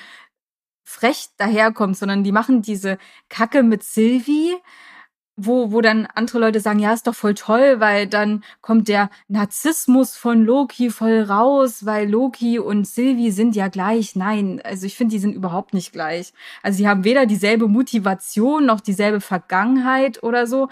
[0.85, 4.55] frech daherkommt, sondern die machen diese Kacke mit Sylvie,
[5.37, 9.09] wo, wo dann andere Leute sagen, ja, ist doch voll toll, weil dann kommt der
[9.27, 14.15] Narzissmus von Loki voll raus, weil Loki und Sylvie sind ja gleich.
[14.15, 16.31] Nein, also ich finde, die sind überhaupt nicht gleich.
[16.63, 20.69] Also sie haben weder dieselbe Motivation noch dieselbe Vergangenheit oder so.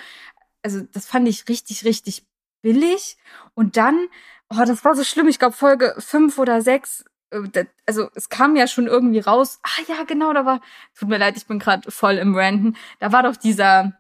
[0.64, 2.26] Also das fand ich richtig, richtig
[2.62, 3.18] billig.
[3.56, 4.08] Und dann,
[4.50, 5.28] oh, das war so schlimm.
[5.28, 9.60] Ich glaube, Folge fünf oder sechs äh, also es kam ja schon irgendwie raus.
[9.64, 10.62] Ah ja, genau, da war.
[10.98, 12.78] Tut mir leid, ich bin gerade voll im Ranten.
[13.00, 13.94] Da war doch dieser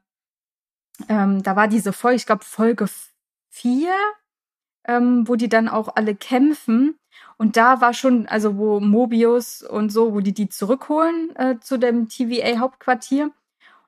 [1.09, 2.87] ähm, da war diese Folge, ich glaube Folge
[3.49, 3.93] 4,
[4.87, 6.97] ähm, wo die dann auch alle kämpfen.
[7.37, 11.77] Und da war schon, also wo Mobius und so, wo die die zurückholen äh, zu
[11.77, 13.31] dem TVA-Hauptquartier.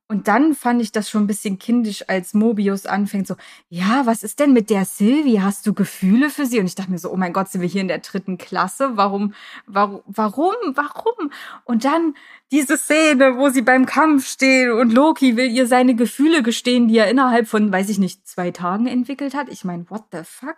[0.08, 3.36] Und dann fand ich das schon ein bisschen kindisch, als Mobius anfängt so,
[3.70, 5.41] ja, was ist denn mit der Sylvie?
[5.41, 6.60] Hast du Gefühle für sie?
[6.60, 8.98] Und ich dachte mir so, oh mein Gott, sind wir hier in der dritten Klasse?
[8.98, 9.34] Warum,
[9.65, 11.32] warum, warum, warum?
[11.63, 12.13] Und dann
[12.52, 16.98] diese Szene, wo sie beim Kampf stehen und Loki will ihr seine Gefühle gestehen, die
[16.98, 19.50] er innerhalb von, weiß ich nicht, zwei Tagen entwickelt hat.
[19.50, 20.58] Ich meine, what the fuck?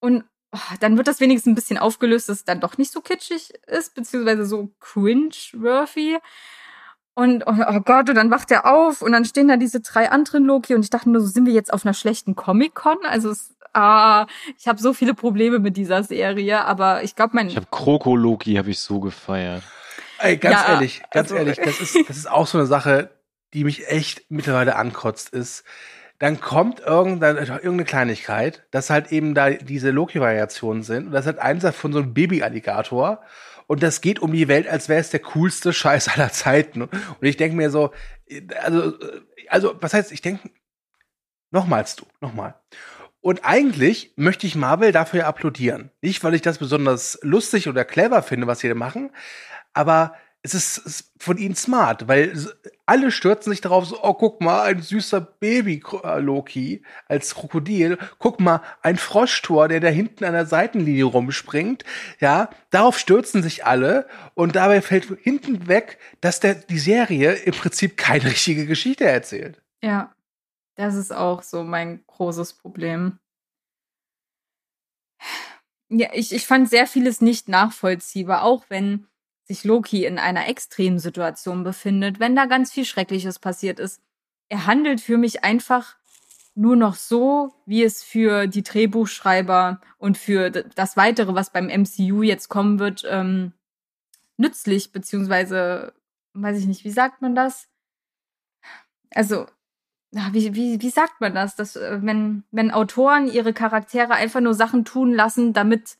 [0.00, 3.02] Und oh, dann wird das wenigstens ein bisschen aufgelöst, dass es dann doch nicht so
[3.02, 6.18] kitschig ist, beziehungsweise so cringe-worthy.
[7.18, 10.10] Und oh, oh Gott, und dann wacht er auf und dann stehen da diese drei
[10.10, 12.98] anderen Loki und ich dachte nur, so sind wir jetzt auf einer schlechten Comic-Con?
[13.08, 14.26] Also es, ah,
[14.58, 18.16] ich habe so viele Probleme mit dieser Serie, aber ich glaube, mein Ich habe Kroko
[18.16, 19.62] Loki habe ich so gefeiert.
[20.18, 23.08] Ey, ganz ja, ehrlich, ganz also, ehrlich, das ist das ist auch so eine Sache,
[23.54, 25.64] die mich echt mittlerweile ankotzt ist.
[26.18, 31.38] Dann kommt irgendein, irgendeine Kleinigkeit, dass halt eben da diese Loki-Variationen sind und das hat
[31.38, 33.22] eins davon so ein Baby-Alligator
[33.66, 36.82] und das geht um die Welt, als wäre es der coolste Scheiß aller Zeiten.
[36.82, 37.92] Und ich denke mir so,
[38.62, 38.94] also,
[39.48, 40.50] also, was heißt, ich denke,
[41.50, 42.54] nochmals du, nochmal.
[43.20, 45.90] Und eigentlich möchte ich Marvel dafür applaudieren.
[46.00, 49.10] Nicht, weil ich das besonders lustig oder clever finde, was sie da machen,
[49.72, 50.14] aber
[50.54, 52.34] es ist, von ihnen smart, weil
[52.84, 57.98] alle stürzen sich darauf so, oh, guck mal, ein süßer Baby-Loki als Krokodil.
[58.18, 61.84] Guck mal, ein Froschtor, der da hinten an der Seitenlinie rumspringt.
[62.20, 67.54] Ja, darauf stürzen sich alle und dabei fällt hinten weg, dass der, die Serie im
[67.54, 69.62] Prinzip keine richtige Geschichte erzählt.
[69.82, 70.14] Ja,
[70.76, 73.18] das ist auch so mein großes Problem.
[75.88, 79.06] Ja, ich, ich fand sehr vieles nicht nachvollziehbar, auch wenn
[79.46, 84.00] sich Loki in einer Extremsituation befindet, wenn da ganz viel Schreckliches passiert ist.
[84.48, 85.96] Er handelt für mich einfach
[86.54, 92.22] nur noch so, wie es für die Drehbuchschreiber und für das Weitere, was beim MCU
[92.22, 93.52] jetzt kommen wird, ähm,
[94.36, 95.92] nützlich, beziehungsweise,
[96.32, 97.68] weiß ich nicht, wie sagt man das?
[99.10, 99.46] Also,
[100.10, 101.56] wie, wie, wie sagt man das?
[101.56, 105.98] Dass, äh, wenn, wenn Autoren ihre Charaktere einfach nur Sachen tun lassen, damit.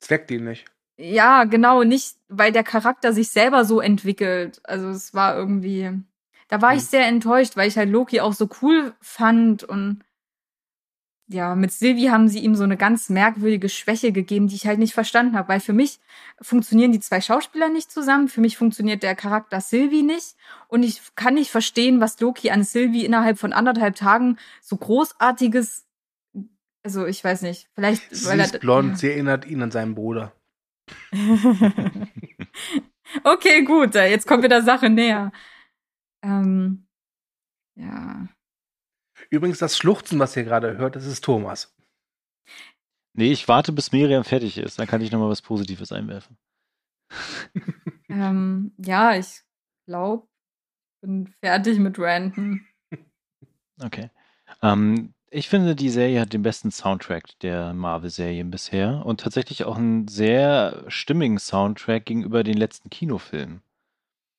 [0.00, 0.66] Zweckdienlich.
[1.00, 4.60] Ja, genau, nicht, weil der Charakter sich selber so entwickelt.
[4.64, 5.90] Also es war irgendwie.
[6.48, 6.78] Da war mhm.
[6.78, 10.02] ich sehr enttäuscht, weil ich halt Loki auch so cool fand und
[11.32, 14.80] ja, mit Sylvie haben sie ihm so eine ganz merkwürdige Schwäche gegeben, die ich halt
[14.80, 16.00] nicht verstanden habe, weil für mich
[16.42, 20.34] funktionieren die zwei Schauspieler nicht zusammen, für mich funktioniert der Charakter Sylvie nicht
[20.66, 25.86] und ich kann nicht verstehen, was Loki an Sylvie innerhalb von anderthalb Tagen so großartiges,
[26.82, 29.94] also ich weiß nicht, vielleicht sie weil ist er blond, sie erinnert ihn an seinen
[29.94, 30.32] Bruder.
[33.24, 35.32] okay, gut, jetzt kommen wir der Sache näher.
[36.22, 36.86] Ähm,
[37.76, 38.28] ja.
[39.30, 41.74] Übrigens, das Schluchzen, was ihr gerade hört, das ist Thomas.
[43.12, 44.78] Nee, ich warte, bis Miriam fertig ist.
[44.78, 46.38] Dann kann ich nochmal was Positives einwerfen.
[48.08, 49.42] ähm, ja, ich
[49.86, 50.28] glaube,
[51.02, 52.66] bin fertig mit Ranten.
[53.82, 54.10] Okay.
[54.62, 59.76] Ähm, ich finde, die Serie hat den besten Soundtrack der Marvel-Serien bisher und tatsächlich auch
[59.76, 63.62] einen sehr stimmigen Soundtrack gegenüber den letzten Kinofilmen.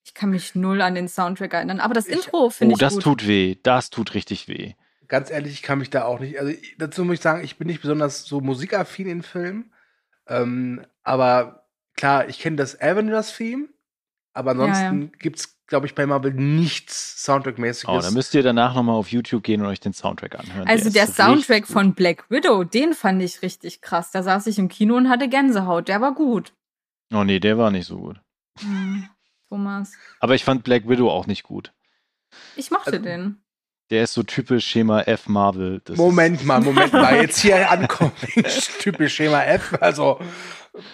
[0.04, 2.80] Ich kann mich null an den Soundtrack erinnern, aber das ich, Intro finde oh, ich
[2.80, 3.04] das gut.
[3.04, 3.56] tut weh.
[3.64, 4.74] Das tut richtig weh.
[5.08, 6.40] Ganz ehrlich, ich kann mich da auch nicht.
[6.40, 9.72] Also dazu muss ich sagen, ich bin nicht besonders so musikaffin in Filmen.
[10.28, 13.70] Ähm, aber klar, ich kenne das Avengers-Theme,
[14.34, 15.12] aber ansonsten ja, ja.
[15.20, 17.88] gibt's glaube ich, bei Marvel nichts Soundtrack-mäßiges.
[17.88, 20.68] Oh, dann müsst ihr danach nochmal auf YouTube gehen und euch den Soundtrack anhören.
[20.68, 24.12] Also der, der Soundtrack von Black Widow, den fand ich richtig krass.
[24.12, 25.88] Da saß ich im Kino und hatte Gänsehaut.
[25.88, 26.52] Der war gut.
[27.14, 28.20] Oh nee, der war nicht so gut.
[28.60, 29.08] Hm,
[29.48, 29.94] Thomas.
[30.20, 31.72] Aber ich fand Black Widow auch nicht gut.
[32.58, 33.42] Ich mochte also, den.
[33.92, 35.82] Der ist so typisch Schema F Marvel.
[35.86, 37.16] Das Moment mal, Moment mal.
[37.16, 38.12] Jetzt hier ankommen.
[38.80, 39.78] typisch Schema F.
[39.80, 40.20] Also,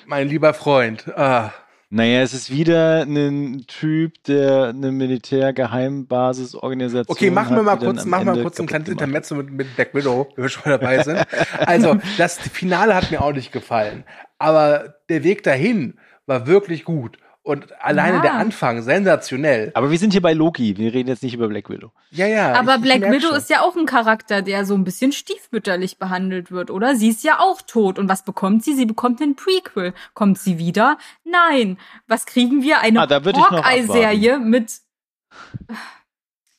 [0.06, 1.08] mein lieber Freund.
[1.18, 1.52] Ah.
[1.90, 8.26] Naja, es ist wieder ein Typ, der eine Militärgeheimbasisorganisation Okay, machen wir mal kurz, machen
[8.26, 11.26] wir mal kurz ein kleines Intermezzo mit, mit Black Widow, wenn wir schon dabei sind.
[11.60, 14.04] also, das Finale hat mir auch nicht gefallen.
[14.38, 17.20] Aber der Weg dahin war wirklich gut.
[17.48, 18.24] Und alleine ja.
[18.24, 19.72] der Anfang, sensationell.
[19.74, 20.76] Aber wir sind hier bei Loki.
[20.76, 21.94] Wir reden jetzt nicht über Black Widow.
[22.12, 22.52] Ja, ja.
[22.56, 23.38] Aber ich, Black ich Widow schon.
[23.38, 26.98] ist ja auch ein Charakter, der so ein bisschen stiefmütterlich behandelt wird, oder?
[26.98, 28.00] Sie ist ja auch tot.
[28.00, 28.74] Und was bekommt sie?
[28.74, 29.94] Sie bekommt einen Prequel.
[30.14, 30.98] Kommt sie wieder?
[31.24, 31.78] Nein.
[32.06, 32.82] Was kriegen wir?
[32.82, 34.82] Eine ah, Hawkeye-Serie mit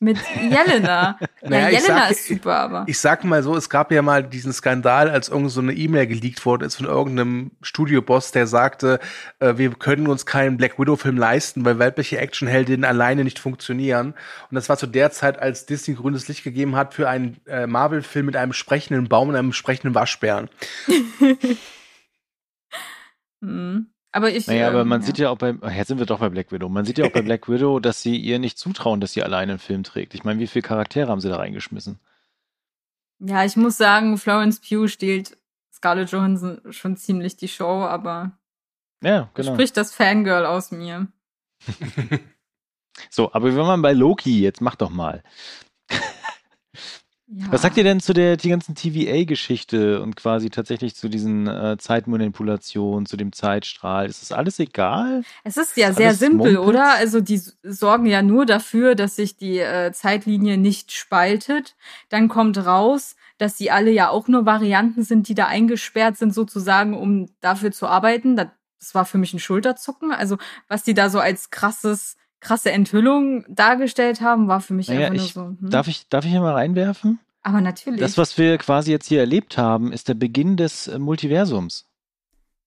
[0.00, 1.18] mit Jelena.
[1.42, 2.82] naja, ja, Jelena sag, ist super, aber.
[2.86, 5.72] Ich, ich, sag mal so, es gab ja mal diesen Skandal, als irgend so eine
[5.72, 9.00] E-Mail geleakt worden ist von irgendeinem Studioboss, der sagte,
[9.40, 14.14] äh, wir können uns keinen Black Widow-Film leisten, weil weibliche Actionheldinnen alleine nicht funktionieren.
[14.50, 17.66] Und das war zu der Zeit, als Disney grünes Licht gegeben hat für einen äh,
[17.66, 20.48] Marvel-Film mit einem sprechenden Baum und einem sprechenden Waschbären.
[23.42, 23.90] hm.
[24.12, 24.46] Aber ich.
[24.46, 25.06] Naja, aber ähm, man ja.
[25.06, 26.68] sieht ja auch bei, jetzt sind wir doch bei Black Widow.
[26.68, 29.52] Man sieht ja auch bei Black Widow, dass sie ihr nicht zutrauen, dass sie alleine
[29.52, 30.14] einen Film trägt.
[30.14, 31.98] Ich meine, wie viele Charaktere haben sie da reingeschmissen?
[33.20, 35.36] Ja, ich muss sagen, Florence Pugh stiehlt
[35.72, 38.32] Scarlett Johansson schon ziemlich die Show, aber
[39.02, 39.54] ja, genau.
[39.54, 41.08] spricht das Fangirl aus mir.
[43.10, 45.22] so, aber wenn man bei Loki, jetzt mach doch mal.
[47.30, 47.44] Ja.
[47.50, 51.76] Was sagt ihr denn zu der die ganzen TVA-Geschichte und quasi tatsächlich zu diesen äh,
[51.78, 54.06] Zeitmanipulationen, zu dem Zeitstrahl?
[54.06, 55.22] Ist das alles egal?
[55.44, 56.68] Es ist ja ist sehr simpel, Mumpitz?
[56.68, 56.94] oder?
[56.94, 61.76] Also die sorgen ja nur dafür, dass sich die äh, Zeitlinie nicht spaltet.
[62.08, 66.32] Dann kommt raus, dass sie alle ja auch nur Varianten sind, die da eingesperrt sind,
[66.32, 68.36] sozusagen, um dafür zu arbeiten.
[68.36, 68.48] Das,
[68.78, 70.12] das war für mich ein Schulterzucken.
[70.12, 75.06] Also was die da so als krasses krasse Enthüllung dargestellt haben, war für mich naja,
[75.06, 75.40] einfach nur ich, so.
[75.42, 75.70] Hm.
[75.70, 77.18] Darf, ich, darf ich hier mal reinwerfen?
[77.42, 78.00] Aber natürlich.
[78.00, 81.86] Das, was wir quasi jetzt hier erlebt haben, ist der Beginn des äh, Multiversums.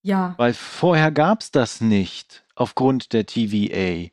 [0.02, 0.34] Ja.
[0.36, 4.10] Weil vorher gab es das nicht aufgrund der TVA.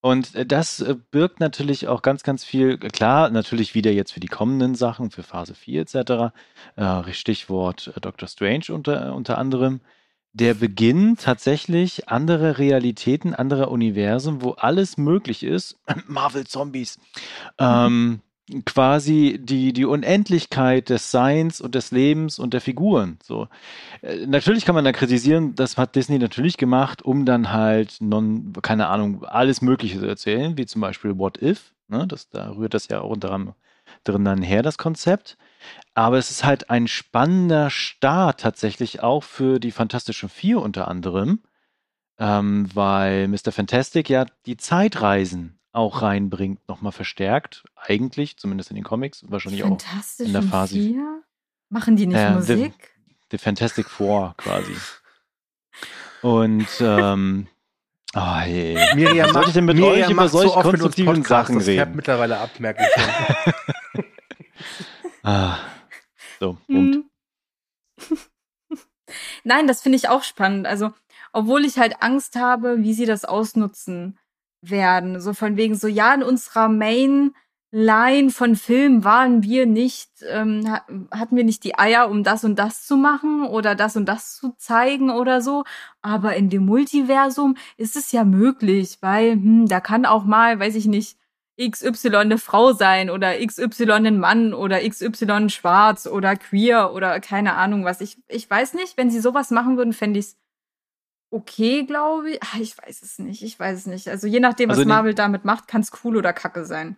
[0.00, 4.20] Und äh, das äh, birgt natürlich auch ganz, ganz viel, klar, natürlich wieder jetzt für
[4.20, 6.34] die kommenden Sachen, für Phase 4 etc.
[6.76, 9.80] Äh, Stichwort Doctor Strange unter, unter anderem
[10.34, 15.78] der Beginn tatsächlich anderer Realitäten, anderer Universen, wo alles möglich ist.
[16.08, 16.98] Marvel Zombies.
[17.58, 18.20] Ähm,
[18.66, 23.18] quasi die, die Unendlichkeit des Seins und des Lebens und der Figuren.
[23.22, 23.48] So.
[24.02, 28.52] Äh, natürlich kann man da kritisieren, das hat Disney natürlich gemacht, um dann halt non,
[28.60, 31.72] keine Ahnung, alles Mögliche zu erzählen, wie zum Beispiel What If.
[31.86, 32.08] Ne?
[32.08, 35.38] Das, da rührt das ja auch drin dann her, das Konzept.
[35.94, 41.40] Aber es ist halt ein spannender Start tatsächlich auch für die Fantastischen Vier unter anderem,
[42.18, 43.52] ähm, weil Mr.
[43.52, 47.64] Fantastic ja die Zeitreisen auch reinbringt, nochmal verstärkt.
[47.76, 49.78] Eigentlich, zumindest in den Comics, wahrscheinlich auch
[50.18, 50.74] in der Phase.
[50.74, 51.22] Vier?
[51.68, 52.94] Machen die nicht äh, Musik?
[53.08, 54.76] The, the Fantastic Four quasi.
[56.22, 57.48] Und ähm,
[58.16, 58.78] Oh, hey.
[58.94, 61.90] Miriam, Was soll ich denn mit Miriam euch über solche so konstruktiven Sachen reden?
[61.90, 64.04] Ich mittlerweile ab, merke ich schon.
[65.26, 65.56] Ah,
[66.40, 66.96] so, Punkt.
[66.96, 68.18] Hm.
[69.44, 70.66] Nein, das finde ich auch spannend.
[70.66, 70.92] Also,
[71.32, 74.18] obwohl ich halt Angst habe, wie sie das ausnutzen
[74.62, 75.20] werden.
[75.20, 77.34] So von wegen so, ja, in unserer Main
[77.76, 80.64] Line von Film waren wir nicht, ähm,
[81.10, 84.36] hatten wir nicht die Eier, um das und das zu machen oder das und das
[84.36, 85.64] zu zeigen oder so.
[86.00, 90.76] Aber in dem Multiversum ist es ja möglich, weil hm, da kann auch mal, weiß
[90.76, 91.18] ich nicht,
[91.60, 97.54] XY eine Frau sein oder XY ein Mann oder XY schwarz oder queer oder keine
[97.54, 98.00] Ahnung was.
[98.00, 100.36] Ich, ich weiß nicht, wenn sie sowas machen würden, fände ich es
[101.30, 102.38] okay, glaube ich.
[102.42, 104.08] Ach, ich weiß es nicht, ich weiß es nicht.
[104.08, 106.96] Also je nachdem, also was Marvel damit macht, kann es cool oder kacke sein.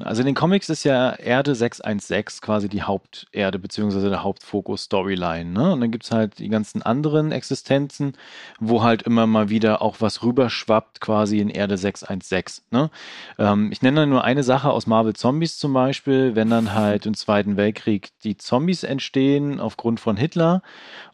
[0.00, 5.50] Also in den Comics ist ja Erde 616 quasi die Haupterde beziehungsweise der Hauptfokus-Storyline.
[5.50, 5.72] Ne?
[5.72, 8.14] Und dann gibt es halt die ganzen anderen Existenzen,
[8.58, 12.64] wo halt immer mal wieder auch was rüberschwappt quasi in Erde 616.
[12.70, 12.90] Ne?
[13.38, 17.04] Ähm, ich nenne dann nur eine Sache aus Marvel Zombies zum Beispiel, wenn dann halt
[17.04, 20.62] im Zweiten Weltkrieg die Zombies entstehen aufgrund von Hitler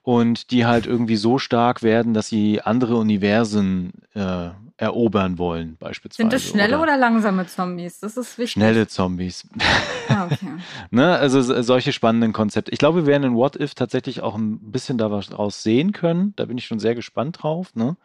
[0.04, 6.22] und die halt irgendwie so stark werden, dass sie andere Universen äh, erobern wollen, beispielsweise.
[6.22, 7.98] Sind das schnelle oder, oder, langsame Zombies?
[7.98, 8.52] Das ist wichtig.
[8.52, 9.46] Schnelle Zombies.
[10.08, 10.52] Ah, okay.
[10.92, 12.70] ne, also solche spannenden Konzepte.
[12.70, 16.32] Ich glaube, wir werden in What If tatsächlich auch ein bisschen daraus sehen können.
[16.36, 17.74] Da bin ich schon sehr gespannt drauf.
[17.74, 17.96] Ne?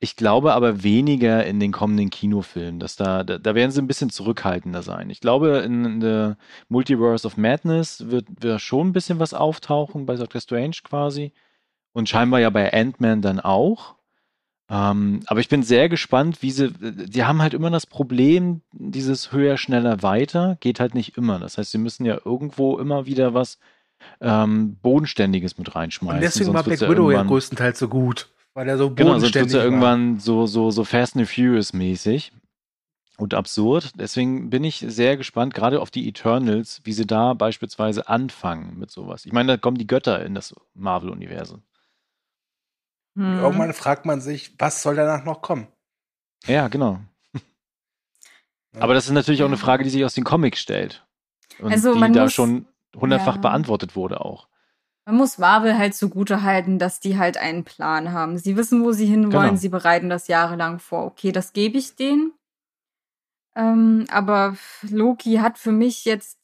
[0.00, 2.80] Ich glaube aber weniger in den kommenden Kinofilmen.
[2.80, 5.10] Dass da, da, da werden sie ein bisschen zurückhaltender sein.
[5.10, 6.36] Ich glaube, in, in der
[6.68, 11.32] Multiverse of Madness wird, wird schon ein bisschen was auftauchen bei Doctor Strange quasi.
[11.92, 13.94] Und scheinbar ja bei Ant-Man dann auch.
[14.70, 19.32] Ähm, aber ich bin sehr gespannt, wie sie, die haben halt immer das Problem, dieses
[19.32, 21.38] höher, schneller, weiter geht halt nicht immer.
[21.38, 23.58] Das heißt, sie müssen ja irgendwo immer wieder was
[24.20, 26.16] ähm, Bodenständiges mit reinschmeißen.
[26.16, 29.52] Und deswegen war Black Widow ja größtenteils so gut, weil er so bodenständig genau, sonst
[29.54, 32.32] ja irgendwann so, so, so Fast and Furious mäßig
[33.16, 33.92] und absurd.
[33.98, 38.90] Deswegen bin ich sehr gespannt, gerade auf die Eternals, wie sie da beispielsweise anfangen mit
[38.90, 39.24] sowas.
[39.24, 41.62] Ich meine, da kommen die Götter in das Marvel-Universum.
[43.18, 43.40] Hm.
[43.40, 45.66] Irgendwann fragt man sich, was soll danach noch kommen?
[46.46, 47.00] Ja, genau.
[48.78, 51.04] Aber das ist natürlich auch eine Frage, die sich aus den Comics stellt.
[51.58, 53.40] Und also die da muss, schon hundertfach ja.
[53.40, 54.46] beantwortet wurde auch.
[55.04, 58.38] Man muss Marvel halt zugute halten, dass die halt einen Plan haben.
[58.38, 59.60] Sie wissen, wo sie hinwollen, genau.
[59.60, 61.06] sie bereiten das jahrelang vor.
[61.06, 62.32] Okay, das gebe ich denen.
[63.56, 64.56] Ähm, aber
[64.88, 66.38] Loki hat für mich jetzt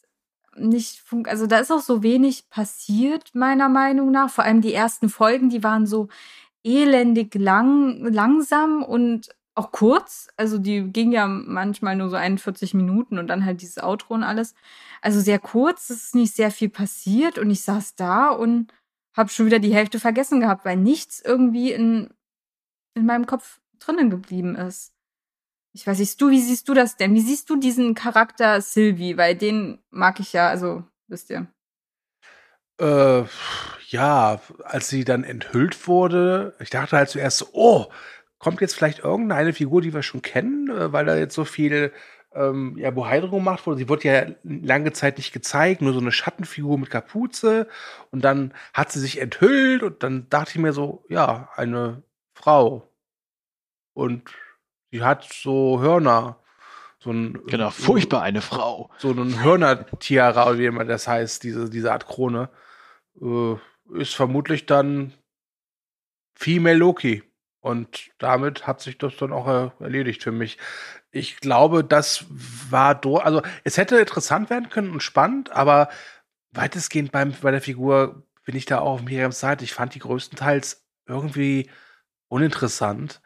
[0.56, 4.30] nicht, also da ist auch so wenig passiert, meiner Meinung nach.
[4.30, 6.08] Vor allem die ersten Folgen, die waren so,
[6.64, 10.28] elendig lang, langsam und auch kurz.
[10.36, 14.24] Also die ging ja manchmal nur so 41 Minuten und dann halt dieses Outro und
[14.24, 14.54] alles.
[15.00, 18.72] Also sehr kurz, es ist nicht sehr viel passiert und ich saß da und
[19.16, 22.10] habe schon wieder die Hälfte vergessen gehabt, weil nichts irgendwie in,
[22.94, 24.92] in meinem Kopf drinnen geblieben ist.
[25.72, 27.14] Ich weiß nicht, du, wie siehst du das denn?
[27.14, 29.16] Wie siehst du diesen Charakter Sylvie?
[29.16, 31.48] Weil den mag ich ja, also wisst ihr.
[32.80, 33.24] Äh,
[33.88, 37.86] ja, als sie dann enthüllt wurde, ich dachte halt zuerst so, oh,
[38.38, 41.92] kommt jetzt vielleicht irgendeine Figur, die wir schon kennen, äh, weil da jetzt so viel
[42.34, 43.78] ähm, ja, Bohydro gemacht wurde.
[43.78, 47.68] Sie wurde ja lange Zeit nicht gezeigt, nur so eine Schattenfigur mit Kapuze.
[48.10, 52.02] Und dann hat sie sich enthüllt und dann dachte ich mir so, ja, eine
[52.34, 52.90] Frau.
[53.94, 54.30] Und
[54.90, 56.36] sie hat so Hörner.
[56.98, 58.90] So ein, genau, furchtbar eine Frau.
[58.98, 62.48] So ein Hörnertiara, oder wie immer das heißt, diese, diese Art Krone.
[63.20, 63.54] Äh,
[63.98, 65.12] ist vermutlich dann
[66.34, 67.22] Female Loki.
[67.60, 69.46] Und damit hat sich das dann auch
[69.80, 70.58] erledigt für mich.
[71.10, 73.24] Ich glaube, das war durch.
[73.24, 75.88] Also, es hätte interessant werden können und spannend, aber
[76.50, 79.64] weitestgehend beim, bei der Figur bin ich da auch auf Miriams Seite.
[79.64, 81.70] Ich fand die größtenteils irgendwie
[82.28, 83.22] uninteressant.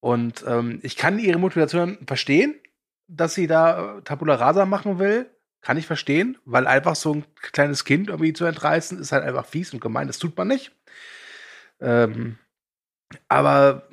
[0.00, 2.60] Und ähm, ich kann ihre Motivation verstehen,
[3.08, 5.30] dass sie da Tabula Rasa machen will.
[5.60, 9.46] Kann ich verstehen, weil einfach so ein kleines Kind irgendwie zu entreißen, ist halt einfach
[9.46, 10.06] fies und gemein.
[10.06, 10.72] Das tut man nicht.
[11.80, 12.38] Ähm,
[13.28, 13.88] aber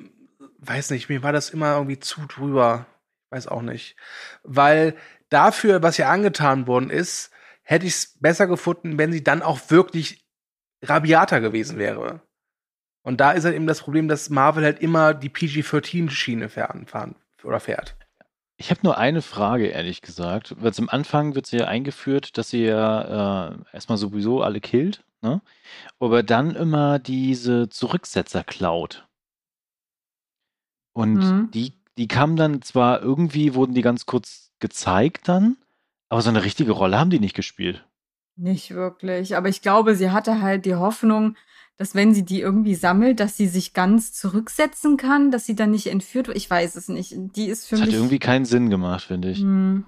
[0.59, 2.85] weiß nicht, mir war das immer irgendwie zu drüber.
[3.29, 3.95] Weiß auch nicht.
[4.43, 4.95] Weil
[5.29, 7.31] dafür, was ihr angetan worden ist,
[7.63, 10.25] hätte ich es besser gefunden, wenn sie dann auch wirklich
[10.83, 12.21] rabiater gewesen wäre.
[13.01, 17.15] Und da ist halt eben das Problem, dass Marvel halt immer die PG-13-Schiene fahren, fahren
[17.43, 17.95] oder fährt.
[18.57, 20.55] Ich habe nur eine Frage, ehrlich gesagt.
[20.61, 25.03] Weil zum Anfang wird sie ja eingeführt, dass sie ja äh, erstmal sowieso alle killt,
[25.21, 25.41] ne?
[25.99, 29.07] Aber dann immer diese Zurücksetzer klaut.
[30.93, 31.51] Und mhm.
[31.51, 35.57] die, die kamen dann zwar irgendwie, wurden die ganz kurz gezeigt dann,
[36.07, 37.85] aber so eine richtige Rolle haben die nicht gespielt.
[38.37, 39.35] Nicht wirklich.
[39.35, 41.35] Aber ich glaube, sie hatte halt die Hoffnung,
[41.77, 45.71] dass wenn sie die irgendwie sammelt, dass sie sich ganz zurücksetzen kann, dass sie dann
[45.71, 46.37] nicht entführt wird.
[46.37, 47.13] Ich weiß es nicht.
[47.15, 47.93] Die ist für das mich.
[47.93, 49.39] Hat irgendwie keinen Sinn gemacht, finde ich.
[49.39, 49.85] Hm.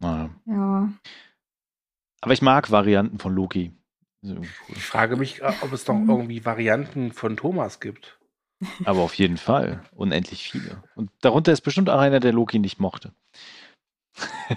[0.00, 0.30] Naja.
[0.46, 0.92] Ja.
[2.20, 3.72] Aber ich mag Varianten von Loki.
[4.68, 6.10] Ich frage mich, äh, ob es noch hm.
[6.10, 8.18] irgendwie Varianten von Thomas gibt.
[8.84, 9.84] Aber auf jeden Fall.
[9.92, 10.82] Unendlich viele.
[10.94, 13.14] Und darunter ist bestimmt auch einer, der Loki nicht mochte.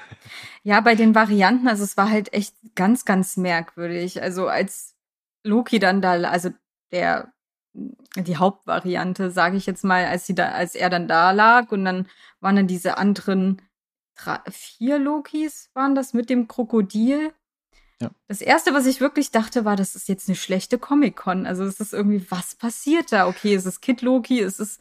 [0.64, 4.22] Ja, bei den Varianten, also es war halt echt ganz, ganz merkwürdig.
[4.22, 4.96] Also als
[5.44, 6.50] Loki dann da, also
[6.92, 7.32] der
[7.74, 11.86] die Hauptvariante, sage ich jetzt mal, als sie da, als er dann da lag und
[11.86, 12.08] dann
[12.40, 13.62] waren dann diese anderen
[14.16, 17.34] drei, vier Lokis waren das mit dem Krokodil.
[18.02, 18.12] Ja.
[18.28, 21.46] Das erste, was ich wirklich dachte, war, das ist jetzt eine schlechte Comic-Con.
[21.46, 23.28] Also es ist irgendwie, was passiert da?
[23.28, 24.80] Okay, es ist Kid Loki, es ist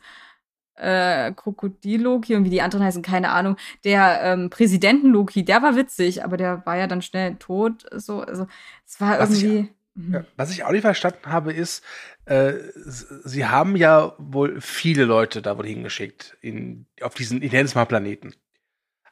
[0.80, 3.56] äh, Krokodil-Loki und wie die anderen heißen, keine Ahnung.
[3.84, 7.86] Der ähm, Präsidenten-Loki, der war witzig, aber der war ja dann schnell tot.
[7.92, 8.46] So, also
[8.86, 9.70] es war Was irgendwie.
[9.96, 11.82] ich- Ja, was ich auch nicht verstanden habe, ist,
[12.26, 17.64] äh, sie haben ja wohl viele Leute da wohl hingeschickt, in, auf diesen, ich nenne
[17.64, 18.32] es mal Planeten.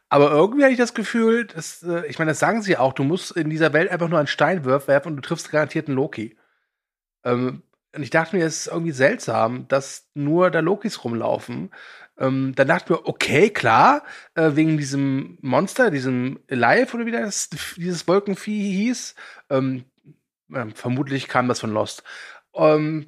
[0.09, 3.03] Aber irgendwie hatte ich das Gefühl, dass, äh, ich meine, das sagen sie auch, du
[3.03, 5.97] musst in dieser Welt einfach nur einen Stein werf- werfen und du triffst garantiert einen
[5.97, 6.37] Loki.
[7.25, 7.63] Ähm,
[7.97, 11.71] und ich dachte mir, es ist irgendwie seltsam, dass nur da Lokis rumlaufen.
[12.19, 14.03] Ähm, dann dachte ich mir, okay, klar,
[14.35, 19.15] äh, wegen diesem Monster, diesem Live oder wie das, dieses Wolkenvieh hieß.
[19.51, 19.85] Ähm,
[20.55, 22.05] ähm, vermutlich kam das von Lost.
[22.55, 23.07] Ähm,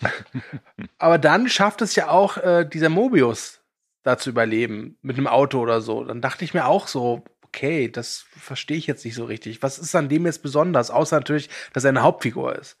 [0.98, 3.60] aber dann schafft es ja auch äh, dieser Mobius
[4.02, 6.04] da zu überleben mit einem Auto oder so.
[6.04, 9.62] Dann dachte ich mir auch so, okay, das verstehe ich jetzt nicht so richtig.
[9.62, 10.90] Was ist an dem jetzt besonders?
[10.90, 12.78] Außer natürlich, dass er eine Hauptfigur ist.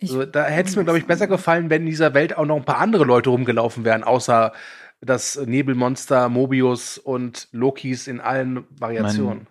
[0.00, 2.56] Also, da hätte es mir, glaube ich, besser gefallen, wenn in dieser Welt auch noch
[2.56, 4.52] ein paar andere Leute rumgelaufen wären, außer
[5.00, 9.42] das Nebelmonster, Mobius und Lokis in allen Variationen.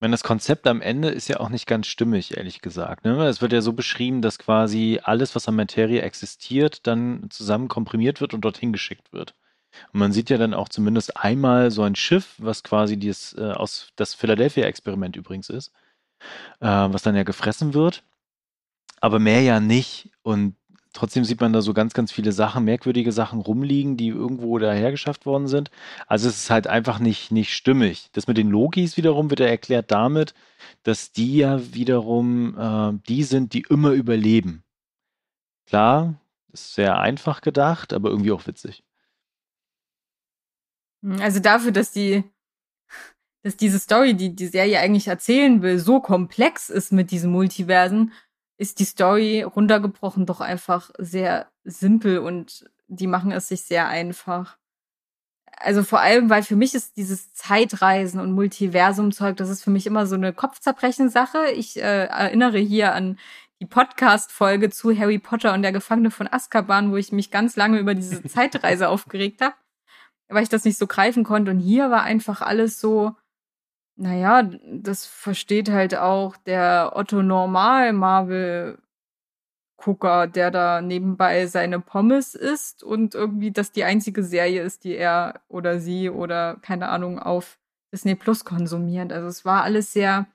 [0.00, 3.04] Ich meine, das Konzept am Ende ist ja auch nicht ganz stimmig, ehrlich gesagt.
[3.04, 3.26] Ne?
[3.26, 8.22] Es wird ja so beschrieben, dass quasi alles, was an Materie existiert, dann zusammen komprimiert
[8.22, 9.34] wird und dorthin geschickt wird.
[9.92, 13.52] Und man sieht ja dann auch zumindest einmal so ein Schiff, was quasi dieses, äh,
[13.52, 15.70] aus das Philadelphia-Experiment übrigens ist,
[16.60, 18.02] äh, was dann ja gefressen wird.
[19.00, 20.10] Aber mehr ja nicht.
[20.22, 20.56] Und
[20.92, 25.26] trotzdem sieht man da so ganz, ganz viele Sachen, merkwürdige Sachen rumliegen, die irgendwo dahergeschafft
[25.26, 25.70] worden sind.
[26.06, 28.10] Also es ist halt einfach nicht, nicht stimmig.
[28.12, 30.34] Das mit den Logis wiederum wird ja erklärt damit,
[30.82, 34.62] dass die ja wiederum äh, die sind, die immer überleben.
[35.66, 36.20] Klar,
[36.52, 38.82] ist sehr einfach gedacht, aber irgendwie auch witzig.
[41.20, 42.24] Also dafür, dass die,
[43.42, 48.12] dass diese Story, die die Serie eigentlich erzählen will, so komplex ist mit diesen Multiversen,
[48.60, 54.58] ist die Story runtergebrochen doch einfach sehr simpel und die machen es sich sehr einfach.
[55.56, 59.86] Also vor allem, weil für mich ist dieses Zeitreisen und Multiversum-Zeug, das ist für mich
[59.86, 61.50] immer so eine Kopfzerbrechen-Sache.
[61.54, 63.18] Ich äh, erinnere hier an
[63.60, 67.78] die Podcast-Folge zu Harry Potter und der Gefangene von Azkaban, wo ich mich ganz lange
[67.78, 69.54] über diese Zeitreise aufgeregt habe
[70.30, 71.50] weil ich das nicht so greifen konnte.
[71.50, 73.14] Und hier war einfach alles so,
[74.00, 78.78] naja, das versteht halt auch der Otto Normal Marvel
[79.76, 84.94] Gucker, der da nebenbei seine Pommes isst und irgendwie das die einzige Serie ist, die
[84.96, 87.58] er oder sie oder keine Ahnung auf
[87.92, 89.12] Disney Plus konsumiert.
[89.12, 90.26] Also es war alles sehr,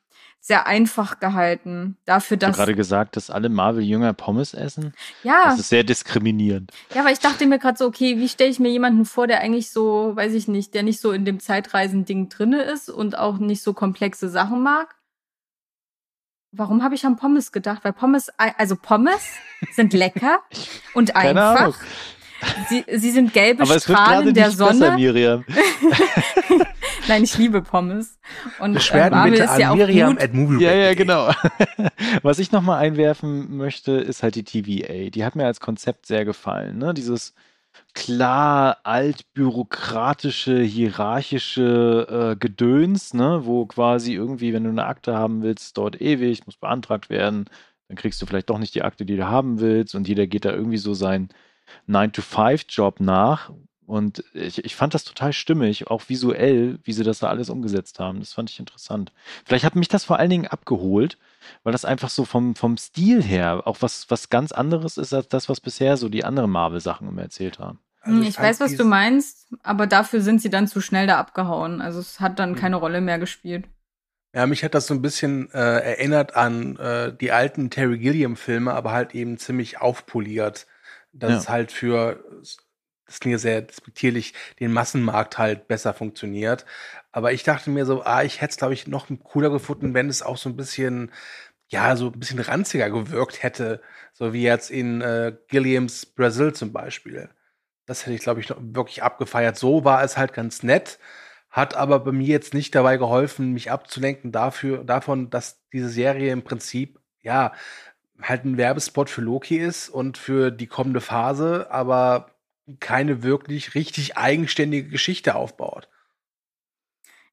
[0.46, 1.98] sehr einfach gehalten.
[2.06, 2.58] Dafür, Hast du dass.
[2.58, 4.94] gerade gesagt, dass alle Marvel-Jünger Pommes essen?
[5.24, 6.72] Ja, Das ist sehr diskriminierend.
[6.94, 9.40] Ja, aber ich dachte mir gerade so, okay, wie stelle ich mir jemanden vor, der
[9.40, 13.40] eigentlich so, weiß ich nicht, der nicht so in dem Zeitreisen-Ding drinne ist und auch
[13.40, 14.96] nicht so komplexe Sachen mag?
[16.52, 17.84] Warum habe ich an Pommes gedacht?
[17.84, 19.28] Weil Pommes, also Pommes
[19.74, 20.42] sind lecker
[20.94, 21.76] und einfach.
[22.70, 24.96] Sie, sie sind gelbe Aber es wird gerade Strahlen nicht der besser, Sonne.
[24.96, 25.44] Miriam.
[27.08, 28.18] Nein, ich liebe Pommes.
[28.60, 31.32] Und äh, Beschwerden Marvel bitte ist an ja Miriam at Movie Ja, ja, genau.
[32.22, 35.10] Was ich nochmal einwerfen möchte, ist halt die TVA.
[35.10, 36.78] Die hat mir als Konzept sehr gefallen.
[36.78, 36.94] Ne?
[36.94, 37.34] Dieses
[37.94, 43.42] klar altbürokratische, hierarchische äh, Gedöns, ne?
[43.44, 47.46] wo quasi irgendwie, wenn du eine Akte haben willst, dort ewig, muss beantragt werden,
[47.88, 50.46] dann kriegst du vielleicht doch nicht die Akte, die du haben willst und jeder geht
[50.46, 51.30] da irgendwie so seinen
[51.88, 53.52] 9-to-5-Job nach.
[53.88, 58.00] Und ich, ich fand das total stimmig, auch visuell, wie sie das da alles umgesetzt
[58.00, 58.20] haben.
[58.20, 59.12] Das fand ich interessant.
[59.46, 61.18] Vielleicht hat mich das vor allen Dingen abgeholt,
[61.64, 65.28] weil das einfach so vom, vom Stil her auch was, was ganz anderes ist als
[65.28, 67.80] das, was bisher so die anderen Marvel-Sachen immer erzählt haben.
[68.02, 71.06] Also Hm, ich fand weiß, was du meinst, aber dafür sind sie dann zu schnell
[71.06, 71.82] da abgehauen.
[71.82, 72.56] Also es hat dann Hm.
[72.60, 73.66] keine Rolle mehr gespielt.
[74.34, 78.74] Ja, mich hat das so ein bisschen äh, erinnert an äh, die alten Terry Gilliam-Filme,
[78.74, 80.68] aber halt eben ziemlich aufpoliert.
[81.14, 81.38] Dass Ja.
[81.38, 82.22] es halt für,
[83.06, 86.66] das klingt sehr despektierlich, den Massenmarkt halt besser funktioniert.
[87.12, 90.10] Aber ich dachte mir so, ah, ich hätte es, glaube ich, noch cooler gefunden, wenn
[90.10, 91.12] es auch so ein bisschen,
[91.68, 93.82] ja, so ein bisschen ranziger gewirkt hätte.
[94.14, 97.30] So wie jetzt in äh, Gilliams Brazil zum Beispiel.
[97.86, 99.58] Das hätte ich, glaube ich, noch wirklich abgefeiert.
[99.58, 101.00] So war es halt ganz nett
[101.56, 106.34] hat aber bei mir jetzt nicht dabei geholfen, mich abzulenken dafür, davon, dass diese Serie
[106.34, 107.54] im Prinzip, ja,
[108.22, 112.35] halt ein Werbespot für Loki ist und für die kommende Phase, aber
[112.80, 115.88] keine wirklich richtig eigenständige Geschichte aufbaut.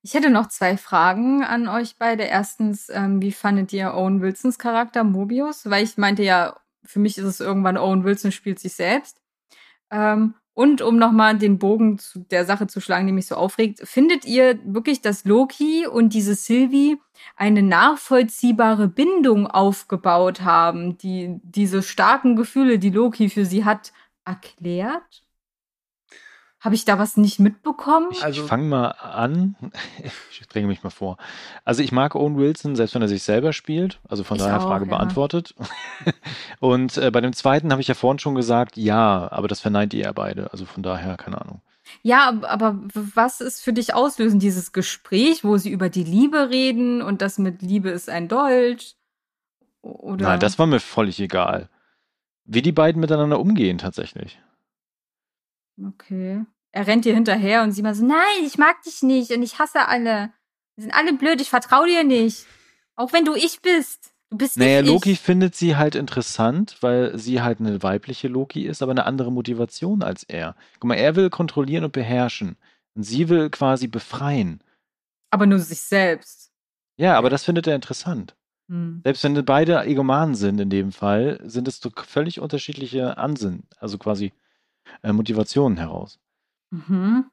[0.02, 2.24] Ich hätte noch zwei Fragen an euch beide.
[2.24, 5.70] Erstens, ähm, wie fandet ihr Owen Wilsons Charakter Mobius?
[5.70, 9.20] Weil ich meinte ja, für mich ist es irgendwann Owen Wilson spielt sich selbst.
[9.90, 13.80] Ähm, und um nochmal den Bogen zu der Sache zu schlagen, die mich so aufregt,
[13.84, 16.98] findet ihr wirklich, dass Loki und diese Sylvie
[17.36, 23.92] eine nachvollziehbare Bindung aufgebaut haben, die diese starken Gefühle, die Loki für sie hat,
[24.24, 25.22] erklärt?
[26.60, 28.08] Habe ich da was nicht mitbekommen?
[28.12, 29.56] Ich, Also- ich fange mal an.
[30.30, 31.16] Ich bringe mich mal vor.
[31.64, 34.00] Also ich mag Owen Wilson, selbst wenn er sich selber spielt.
[34.08, 34.90] Also von daher auch, Frage ja.
[34.90, 35.54] beantwortet.
[36.60, 39.94] Und äh, bei dem zweiten habe ich ja vorhin schon gesagt, ja, aber das verneint
[39.94, 40.52] ihr ja beide.
[40.52, 41.62] Also von daher, keine Ahnung.
[42.02, 44.42] Ja, ab- aber was ist für dich auslösend?
[44.42, 48.96] Dieses Gespräch, wo sie über die Liebe reden und das mit Liebe ist ein Dolch?
[49.80, 50.28] O- Oder?
[50.28, 51.68] Nein, das war mir völlig egal.
[52.44, 54.40] Wie die beiden miteinander umgehen tatsächlich.
[55.82, 56.44] Okay.
[56.72, 59.58] Er rennt ihr hinterher und sie mal so, nein, ich mag dich nicht und ich
[59.58, 60.32] hasse alle.
[60.76, 62.46] Wir sind alle blöd, ich vertraue dir nicht.
[62.96, 64.12] Auch wenn du ich bist.
[64.30, 65.20] Du bist Naja, nicht Loki ich.
[65.20, 70.02] findet sie halt interessant, weil sie halt eine weibliche Loki ist, aber eine andere Motivation
[70.02, 70.56] als er.
[70.80, 72.56] Guck mal, er will kontrollieren und beherrschen.
[72.94, 74.62] Und sie will quasi befreien.
[75.30, 76.50] Aber nur sich selbst.
[76.96, 78.34] Ja, aber das findet er interessant.
[78.72, 79.02] Hm.
[79.04, 83.98] Selbst wenn beide Egomanen sind in dem Fall, sind es doch völlig unterschiedliche Ansinnen, also
[83.98, 84.32] quasi
[85.02, 86.18] äh, Motivationen heraus.
[86.70, 87.26] Mhm.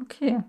[0.00, 0.44] Okay.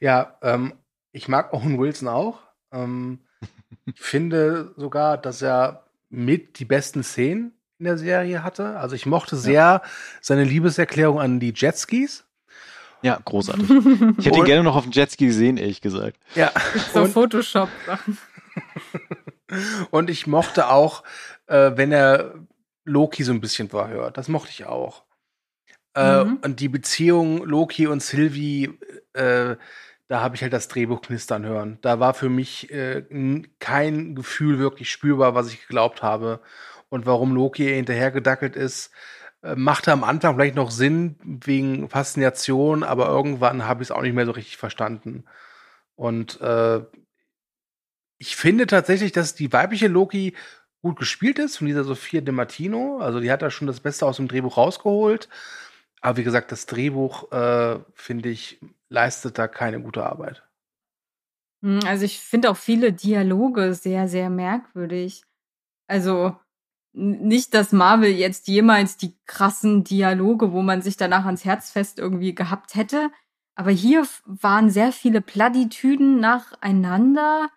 [0.00, 0.72] Ja, ähm,
[1.12, 2.40] ich mag Owen Wilson auch.
[2.72, 3.26] Ähm,
[3.84, 8.78] ich finde sogar, dass er mit die besten Szenen in der Serie hatte.
[8.78, 9.82] Also ich mochte sehr
[10.22, 12.24] seine Liebeserklärung an die Jetskis.
[13.04, 13.68] Ja, großartig.
[14.18, 16.16] Ich hätte ihn gerne noch auf dem Jetski gesehen, ehrlich gesagt.
[16.34, 16.50] Ja.
[16.94, 18.16] so Und, Photoshop-Sachen.
[19.90, 21.02] und ich mochte auch,
[21.46, 22.34] äh, wenn er
[22.86, 24.16] Loki so ein bisschen verhört.
[24.16, 25.04] Das mochte ich auch.
[25.94, 26.38] Äh, Mhm.
[26.42, 28.78] Und die Beziehung Loki und Sylvie,
[29.12, 29.56] äh,
[30.08, 31.78] da habe ich halt das Drehbuch knistern hören.
[31.82, 33.04] Da war für mich äh,
[33.58, 36.40] kein Gefühl wirklich spürbar, was ich geglaubt habe.
[36.88, 39.23] Und warum Loki hinterhergedackelt ist, äh,
[39.56, 44.14] machte am Anfang vielleicht noch Sinn wegen Faszination, aber irgendwann habe ich es auch nicht
[44.14, 45.24] mehr so richtig verstanden.
[45.96, 46.80] Und äh,
[48.18, 50.34] ich finde tatsächlich, dass die weibliche Loki
[50.82, 52.98] gut gespielt ist von dieser Sophia De Martino.
[52.98, 55.28] Also die hat da schon das Beste aus dem Drehbuch rausgeholt.
[56.00, 60.42] Aber wie gesagt, das Drehbuch, äh, finde ich, leistet da keine gute Arbeit.
[61.62, 65.24] Hm, Also ich finde auch viele Dialoge sehr, sehr merkwürdig.
[65.86, 66.36] Also
[66.94, 71.98] nicht, dass Marvel jetzt jemals die krassen Dialoge, wo man sich danach ans Herz fest
[71.98, 73.10] irgendwie gehabt hätte.
[73.56, 77.50] Aber hier waren sehr viele Plattitüden nacheinander.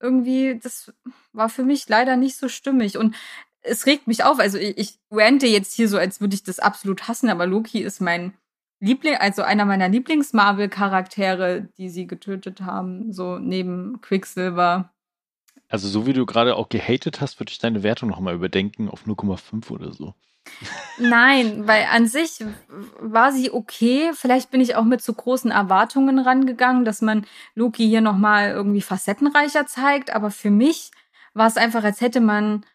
[0.00, 0.92] Irgendwie, das
[1.32, 2.96] war für mich leider nicht so stimmig.
[2.96, 3.16] Und
[3.62, 4.38] es regt mich auf.
[4.38, 7.80] Also ich, ich rante jetzt hier so, als würde ich das absolut hassen, aber Loki
[7.80, 8.34] ist mein
[8.80, 14.91] Liebling, also einer meiner Lieblings-Marvel-Charaktere, die sie getötet haben, so neben Quicksilver.
[15.72, 19.06] Also so wie du gerade auch gehatet hast, würde ich deine Wertung nochmal überdenken auf
[19.06, 20.12] 0,5 oder so.
[20.98, 22.44] Nein, weil an sich
[23.00, 24.10] war sie okay.
[24.12, 28.82] Vielleicht bin ich auch mit zu großen Erwartungen rangegangen, dass man Loki hier nochmal irgendwie
[28.82, 30.14] facettenreicher zeigt.
[30.14, 30.90] Aber für mich
[31.32, 32.66] war es einfach, als hätte man,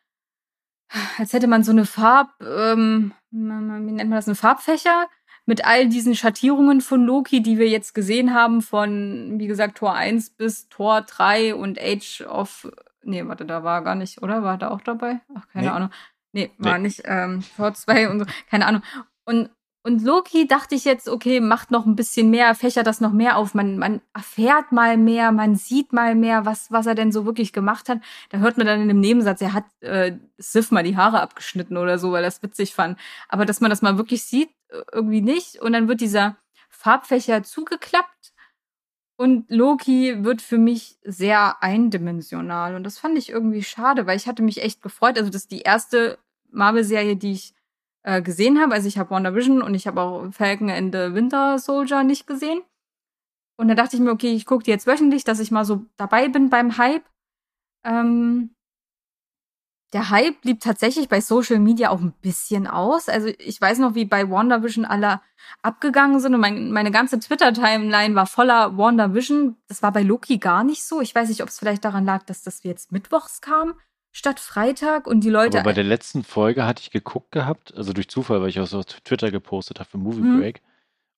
[1.19, 5.07] als hätte man so eine Farb, ähm, wie nennt man das, eine Farbfächer
[5.45, 9.93] mit all diesen Schattierungen von Loki, die wir jetzt gesehen haben, von, wie gesagt, Tor
[9.93, 12.69] 1 bis Tor 3 und Age of,
[13.07, 14.43] nee, warte, da war er gar nicht, oder?
[14.43, 15.19] War er da auch dabei?
[15.35, 15.71] Ach, keine Nee.
[15.71, 15.89] Ahnung.
[16.33, 16.83] Nee, war Nee.
[16.83, 18.83] nicht, ähm, Tor 2 und so, keine Ahnung.
[19.25, 19.49] Und,
[19.83, 23.37] und Loki dachte ich jetzt, okay, macht noch ein bisschen mehr, fächert das noch mehr
[23.37, 27.25] auf, man, man erfährt mal mehr, man sieht mal mehr, was, was er denn so
[27.25, 27.99] wirklich gemacht hat.
[28.29, 31.77] Da hört man dann in dem Nebensatz, er hat äh, Sif mal die Haare abgeschnitten
[31.77, 32.99] oder so, weil er es witzig fand.
[33.29, 35.61] Aber dass man das mal wirklich sieht, äh, irgendwie nicht.
[35.61, 36.35] Und dann wird dieser
[36.69, 38.33] Farbfächer zugeklappt
[39.17, 42.75] und Loki wird für mich sehr eindimensional.
[42.75, 45.17] Und das fand ich irgendwie schade, weil ich hatte mich echt gefreut.
[45.17, 46.19] Also das ist die erste
[46.51, 47.55] Marvel-Serie, die ich
[48.03, 48.73] äh, gesehen habe.
[48.73, 52.61] Also ich habe WandaVision und ich habe auch Falcon and the Winter Soldier nicht gesehen.
[53.57, 55.83] Und da dachte ich mir, okay, ich gucke die jetzt wöchentlich, dass ich mal so
[55.97, 57.03] dabei bin beim Hype.
[57.83, 58.51] Ähm,
[59.93, 63.07] der Hype blieb tatsächlich bei Social Media auch ein bisschen aus.
[63.07, 65.21] Also ich weiß noch, wie bei WandaVision alle
[65.61, 69.55] abgegangen sind und mein, meine ganze Twitter-Timeline war voller WandaVision.
[69.67, 70.99] Das war bei Loki gar nicht so.
[70.99, 73.75] Ich weiß nicht, ob es vielleicht daran lag, dass das jetzt mittwochs kam
[74.11, 75.59] statt Freitag und die Leute.
[75.59, 78.65] Aber bei der letzten Folge hatte ich geguckt gehabt, also durch Zufall, weil ich auch
[78.67, 80.39] so auf Twitter gepostet habe für Movie Mhm.
[80.39, 80.61] Break.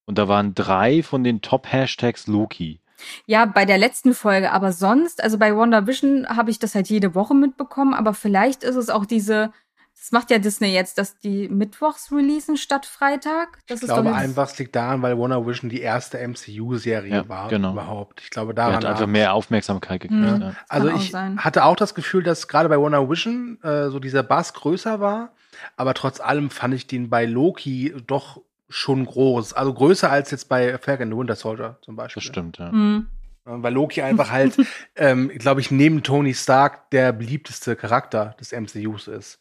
[0.04, 2.80] Und da waren drei von den Top-Hashtags Loki.
[3.26, 7.14] Ja, bei der letzten Folge, aber sonst, also bei WandaVision habe ich das halt jede
[7.14, 9.52] Woche mitbekommen, aber vielleicht ist es auch diese,
[9.96, 13.58] das macht ja Disney jetzt, dass die Mittwochs releasen statt Freitag.
[13.66, 17.28] Das Ich ist glaube einfach, es liegt daran, weil Wonder Vision die erste MCU-Serie Ja,
[17.28, 17.72] war genau.
[17.72, 18.20] überhaupt.
[18.22, 20.20] Ich glaube, daran hat einfach mehr Aufmerksamkeit gekriegt.
[20.20, 20.40] Mhm.
[20.40, 20.52] Ja.
[20.68, 21.38] Also ich sein.
[21.38, 25.32] hatte auch das Gefühl, dass gerade bei Wonder Vision äh, so dieser Bass größer war,
[25.76, 28.40] aber trotz allem fand ich den bei Loki doch
[28.70, 29.52] schon groß.
[29.52, 32.22] Also größer als jetzt bei Falcon and the Winter Soldier zum Beispiel.
[32.22, 32.70] Das stimmt, ja.
[32.70, 33.08] Hm.
[33.44, 34.56] Weil Loki einfach halt,
[34.96, 39.38] ähm, glaube ich, neben Tony Stark der beliebteste Charakter des MCUs ist.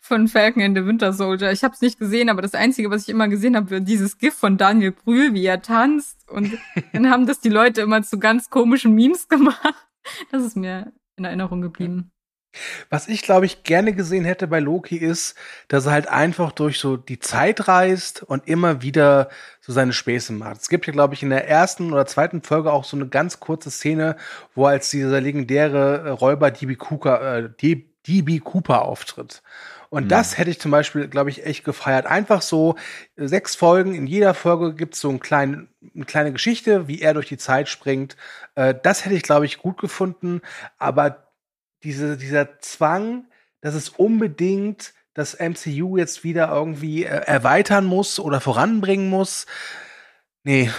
[0.00, 1.52] Von Falcon and the Winter Soldier.
[1.52, 4.18] Ich habe es nicht gesehen, aber das Einzige, was ich immer gesehen habe, war dieses
[4.18, 6.28] GIF von Daniel Brühl, wie er tanzt.
[6.30, 6.56] Und
[6.92, 9.74] dann haben das die Leute immer zu ganz komischen Memes gemacht.
[10.30, 12.12] Das ist mir in Erinnerung geblieben.
[12.90, 15.34] Was ich, glaube ich, gerne gesehen hätte bei Loki ist,
[15.68, 19.28] dass er halt einfach durch so die Zeit reist und immer wieder
[19.60, 20.60] so seine Späße macht.
[20.60, 23.40] Es gibt ja, glaube ich, in der ersten oder zweiten Folge auch so eine ganz
[23.40, 24.16] kurze Szene,
[24.54, 27.48] wo als dieser legendäre äh, Räuber DB Cooper, äh,
[28.06, 29.42] DB Cooper auftritt.
[29.94, 30.08] Und mhm.
[30.08, 32.06] das hätte ich zum Beispiel, glaube ich, echt gefeiert.
[32.06, 32.74] Einfach so
[33.16, 33.94] äh, sechs Folgen.
[33.94, 37.38] In jeder Folge gibt es so einen kleinen, eine kleine Geschichte, wie er durch die
[37.38, 38.16] Zeit springt.
[38.56, 40.42] Äh, das hätte ich, glaube ich, gut gefunden.
[40.78, 41.23] Aber
[41.84, 43.26] diese, dieser Zwang,
[43.60, 49.46] dass es unbedingt das MCU jetzt wieder irgendwie äh, erweitern muss oder voranbringen muss.
[50.42, 50.70] Nee.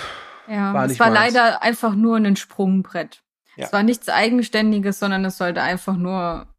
[0.48, 1.34] Ja, war es war meins.
[1.34, 3.24] leider einfach nur ein Sprungbrett.
[3.56, 3.66] Ja.
[3.66, 6.54] Es war nichts Eigenständiges, sondern es sollte einfach nur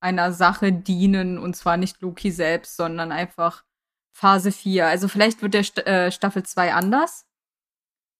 [0.00, 3.64] einer Sache dienen und zwar nicht Loki selbst, sondern einfach
[4.12, 4.86] Phase 4.
[4.86, 7.25] Also vielleicht wird der St äh, Staffel 2 anders.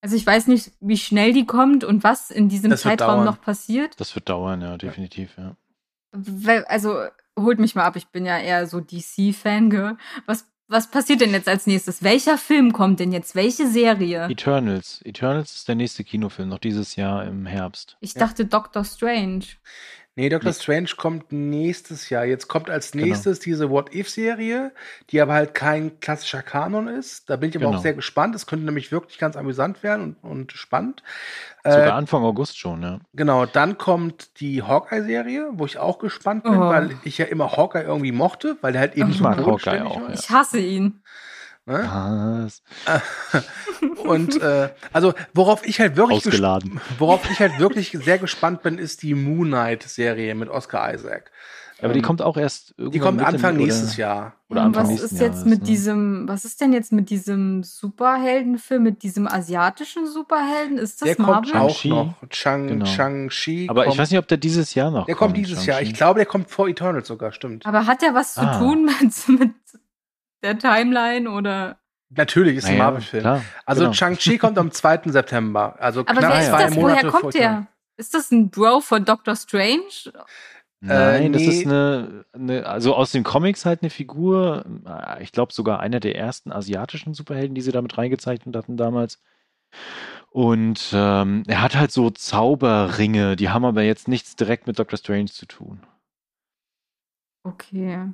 [0.01, 3.41] Also ich weiß nicht, wie schnell die kommt und was in diesem das Zeitraum noch
[3.41, 3.99] passiert.
[3.99, 5.57] Das wird dauern, ja, definitiv, ja.
[6.67, 7.05] Also
[7.39, 9.99] holt mich mal ab, ich bin ja eher so DC-Fan.
[10.27, 12.03] Was, was passiert denn jetzt als nächstes?
[12.03, 13.35] Welcher Film kommt denn jetzt?
[13.35, 14.29] Welche Serie?
[14.29, 15.01] Eternals.
[15.05, 17.97] Eternals ist der nächste Kinofilm, noch dieses Jahr im Herbst.
[18.01, 18.49] Ich dachte ja.
[18.49, 19.45] Doctor Strange.
[20.19, 20.55] Nee, Doctor nee.
[20.55, 22.25] Strange kommt nächstes Jahr.
[22.25, 23.05] Jetzt kommt als genau.
[23.05, 23.45] nächstes genau.
[23.45, 24.73] diese What-If-Serie,
[25.11, 27.29] die aber halt kein klassischer Kanon ist.
[27.29, 27.77] Da bin ich aber genau.
[27.77, 28.35] auch sehr gespannt.
[28.35, 31.03] Es könnte nämlich wirklich ganz amüsant werden und, und spannend.
[31.65, 33.01] Sogar äh, Anfang August schon, ja.
[33.13, 36.61] Genau, dann kommt die Hawkeye-Serie, wo ich auch gespannt bin, oh.
[36.61, 39.85] weil ich ja immer Hawkeye irgendwie mochte, weil der halt eben ich so mag Hawkeye
[39.85, 40.15] auch, ja.
[40.15, 41.03] Ich hasse ihn.
[41.67, 41.89] Ne?
[41.91, 42.63] Was?
[44.05, 46.81] Und äh, also worauf ich halt wirklich Ausgeladen.
[46.99, 51.33] worauf ich halt wirklich sehr gespannt bin, ist die Moon Knight Serie mit Oscar Isaac.
[51.83, 54.35] Aber die ähm, kommt auch erst Die kommt Anfang nächstes Jahr.
[54.49, 55.67] Oder Anfang was ist jetzt mit ne?
[55.67, 60.79] diesem, was ist denn jetzt mit diesem Superheldenfilm, mit diesem asiatischen Superhelden?
[60.79, 61.53] Ist das der Marvel?
[61.53, 62.15] kommt auch noch.
[62.31, 62.85] Chang, genau.
[62.87, 63.67] Chang-Chi.
[63.69, 65.83] Aber kommt, ich weiß nicht, ob der dieses Jahr noch Der kommt, kommt dieses Jahr.
[65.83, 67.67] Ich glaube, der kommt vor Eternal sogar, stimmt.
[67.67, 68.59] Aber hat der was zu ah.
[68.59, 69.53] tun mit, mit
[70.43, 71.79] der Timeline oder?
[72.09, 73.43] Natürlich, ist naja, ein Marvel-Film.
[73.65, 73.93] Also genau.
[73.93, 75.03] Shang-Chi kommt am 2.
[75.07, 75.77] September.
[75.81, 76.75] Also Aber knapp wer ist zwei das?
[76.75, 77.67] Monate Woher kommt der?
[77.97, 80.13] Ist das ein Bro von Doctor Strange?
[80.81, 81.33] Nein, äh, nee.
[81.33, 85.81] das ist eine, eine, also aus den Comics halt eine Figur, äh, ich glaube sogar
[85.81, 89.21] einer der ersten asiatischen Superhelden, die sie damit reingezeichnet hatten damals.
[90.31, 94.99] Und ähm, er hat halt so Zauberringe, die haben aber jetzt nichts direkt mit Doctor
[94.99, 95.81] Strange zu tun.
[97.43, 98.11] Okay.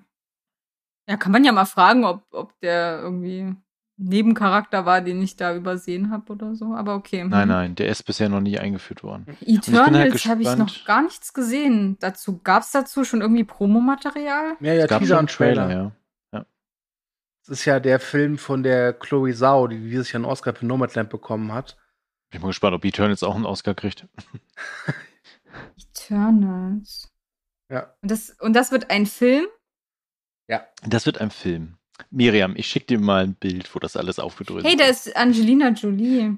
[1.08, 3.54] Ja, kann man ja mal fragen, ob, ob der irgendwie
[3.96, 6.74] Nebencharakter war, den ich da übersehen habe oder so.
[6.74, 7.24] Aber okay.
[7.24, 9.26] Nein, nein, der ist bisher noch nie eingeführt worden.
[9.40, 11.96] Eternals halt habe ich noch gar nichts gesehen.
[12.00, 14.56] Dazu gab es dazu schon irgendwie Promomaterial?
[14.60, 15.92] Ja, ja, Teaser und Trailer, ja.
[16.32, 16.46] ja.
[17.40, 20.66] Das ist ja der Film von der Chloe Zhao, die dieses Jahr einen Oscar für
[20.66, 21.76] Nomadland bekommen hat.
[22.30, 24.06] Bin mal gespannt, ob Eternals auch einen Oscar kriegt.
[25.76, 27.12] Eternals.
[27.70, 27.94] Ja.
[28.00, 29.46] Und das, und das wird ein Film?
[30.52, 30.66] Ja.
[30.86, 31.76] Das wird ein Film.
[32.10, 34.70] Miriam, ich schicke dir mal ein Bild, wo das alles aufgedröselt ist.
[34.70, 36.36] Hey, da ist Angelina Jolie.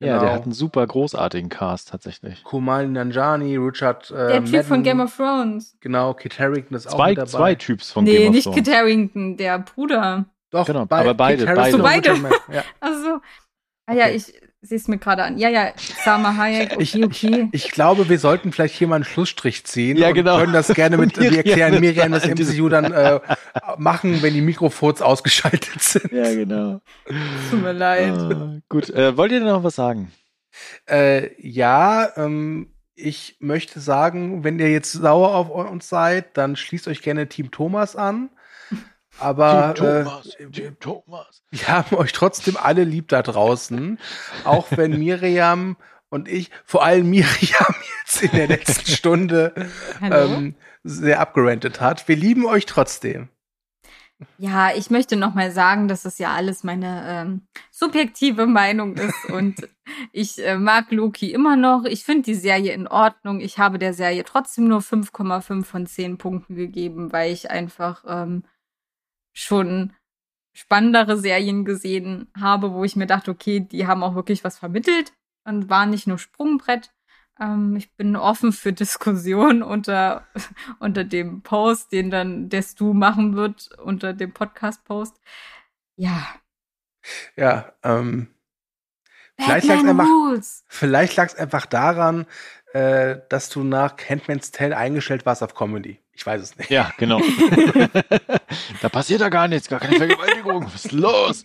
[0.00, 0.20] Ja, genau.
[0.20, 2.42] der hat einen super großartigen Cast tatsächlich.
[2.42, 5.76] Kumal Nanjani, Richard äh, Der Typ Madden, von Game of Thrones.
[5.80, 7.30] Genau, Kit Harrington ist zwei, auch mit dabei.
[7.30, 8.46] Zwei Typs von nee, Game of Thrones.
[8.46, 10.24] Nee, nicht Kit Harrington, der Bruder.
[10.50, 11.44] Doch, genau, bei, aber beide.
[11.46, 11.78] beide.
[11.78, 12.16] Beide.
[12.52, 12.64] Ja.
[12.80, 13.20] Also,
[13.86, 14.32] ah ja, ich,
[14.62, 15.38] sieh es mir gerade an.
[15.38, 15.72] Ja, ja,
[16.04, 17.48] Sama Hayek, okay, ich, okay.
[17.52, 19.96] Ich, ich, glaube, wir sollten vielleicht hier mal einen Schlussstrich ziehen.
[19.96, 20.34] Ja, genau.
[20.34, 23.20] Und können das gerne mit, wir erklären Miriam das MCU dann äh,
[23.76, 26.12] machen, wenn die Mikrofons ausgeschaltet sind.
[26.12, 26.80] Ja, genau.
[27.50, 28.12] Tut mir leid.
[28.12, 30.12] Ah, gut, äh, wollt ihr denn noch was sagen?
[30.86, 36.88] Äh, ja, ähm, ich möchte sagen, wenn ihr jetzt sauer auf uns seid, dann schließt
[36.88, 38.30] euch gerne Team Thomas an.
[39.20, 41.42] Aber Team Thomas, äh, Team Thomas.
[41.50, 43.98] wir haben euch trotzdem alle lieb da draußen.
[44.44, 45.76] auch wenn Miriam
[46.10, 49.54] und ich, vor allem Miriam jetzt in der letzten Stunde
[50.02, 52.08] ähm, sehr abgerantet hat.
[52.08, 53.28] Wir lieben euch trotzdem.
[54.38, 59.24] Ja, ich möchte noch mal sagen, dass das ja alles meine ähm, subjektive Meinung ist
[59.32, 59.68] und
[60.12, 61.84] ich äh, mag Loki immer noch.
[61.84, 63.40] Ich finde die Serie in Ordnung.
[63.40, 68.42] Ich habe der Serie trotzdem nur 5,5 von 10 Punkten gegeben, weil ich einfach ähm,
[69.38, 69.92] schon
[70.52, 75.12] spannendere Serien gesehen habe, wo ich mir dachte, okay, die haben auch wirklich was vermittelt
[75.44, 76.92] und waren nicht nur Sprungbrett.
[77.40, 80.26] Ähm, ich bin offen für Diskussion unter,
[80.80, 85.20] unter dem Post, den dann der Stu machen wird, unter dem Podcast-Post.
[85.96, 86.26] Ja.
[87.36, 88.28] Ja, ähm,
[89.40, 90.08] Vielleicht lag es einfach,
[90.66, 92.26] vielleicht lag's einfach daran,
[92.72, 96.00] äh, dass du nach Handmaid's Tale eingestellt warst auf Comedy.
[96.12, 96.68] Ich weiß es nicht.
[96.68, 97.20] Ja, genau.
[98.82, 100.64] da passiert ja gar nichts, gar keine Vergewaltigung.
[100.64, 101.44] Was ist los?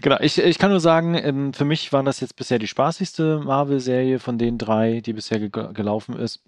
[0.00, 3.38] genau, ich, ich kann nur sagen, ähm, für mich war das jetzt bisher die spaßigste
[3.38, 6.42] Marvel-Serie von den drei, die bisher ge gelaufen ist.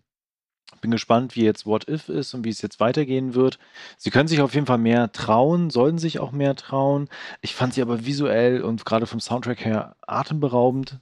[0.81, 3.59] Bin gespannt, wie jetzt What If ist und wie es jetzt weitergehen wird.
[3.97, 7.09] Sie können sich auf jeden Fall mehr trauen, sollten sich auch mehr trauen.
[7.41, 11.01] Ich fand sie aber visuell und gerade vom Soundtrack her atemberaubend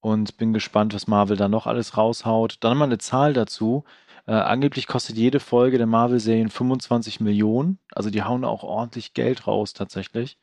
[0.00, 2.58] und bin gespannt, was Marvel da noch alles raushaut.
[2.60, 3.84] Dann mal eine Zahl dazu.
[4.26, 7.78] Äh, angeblich kostet jede Folge der Marvel-Serien 25 Millionen.
[7.92, 10.38] Also die hauen auch ordentlich Geld raus tatsächlich.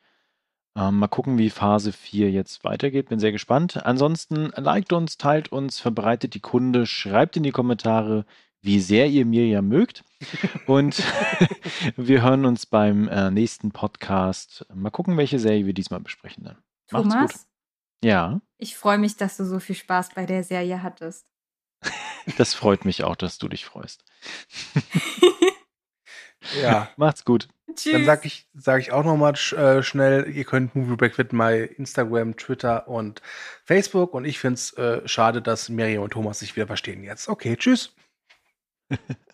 [0.76, 3.08] Ähm, mal gucken, wie Phase 4 jetzt weitergeht.
[3.08, 3.84] Bin sehr gespannt.
[3.86, 8.26] Ansonsten liked uns, teilt uns, verbreitet die Kunde, schreibt in die Kommentare,
[8.60, 10.04] wie sehr ihr mir ja mögt.
[10.66, 11.02] Und
[11.96, 14.66] wir hören uns beim äh, nächsten Podcast.
[14.74, 16.58] Mal gucken, welche Serie wir diesmal besprechen dann.
[16.90, 17.32] Macht's Thomas?
[17.32, 17.55] Gut.
[18.02, 18.40] Ja.
[18.58, 21.26] Ich freue mich, dass du so viel Spaß bei der Serie hattest.
[22.38, 24.04] Das freut mich auch, dass du dich freust.
[26.62, 26.88] ja.
[26.96, 27.48] Macht's gut.
[27.74, 27.92] Tschüss.
[27.92, 31.60] Dann sage ich, sag ich auch nochmal äh, schnell, ihr könnt Movie Break mit bei
[31.60, 33.20] Instagram, Twitter und
[33.64, 34.14] Facebook.
[34.14, 37.28] Und ich finde es äh, schade, dass Miriam und Thomas sich wieder verstehen jetzt.
[37.28, 37.94] Okay, tschüss.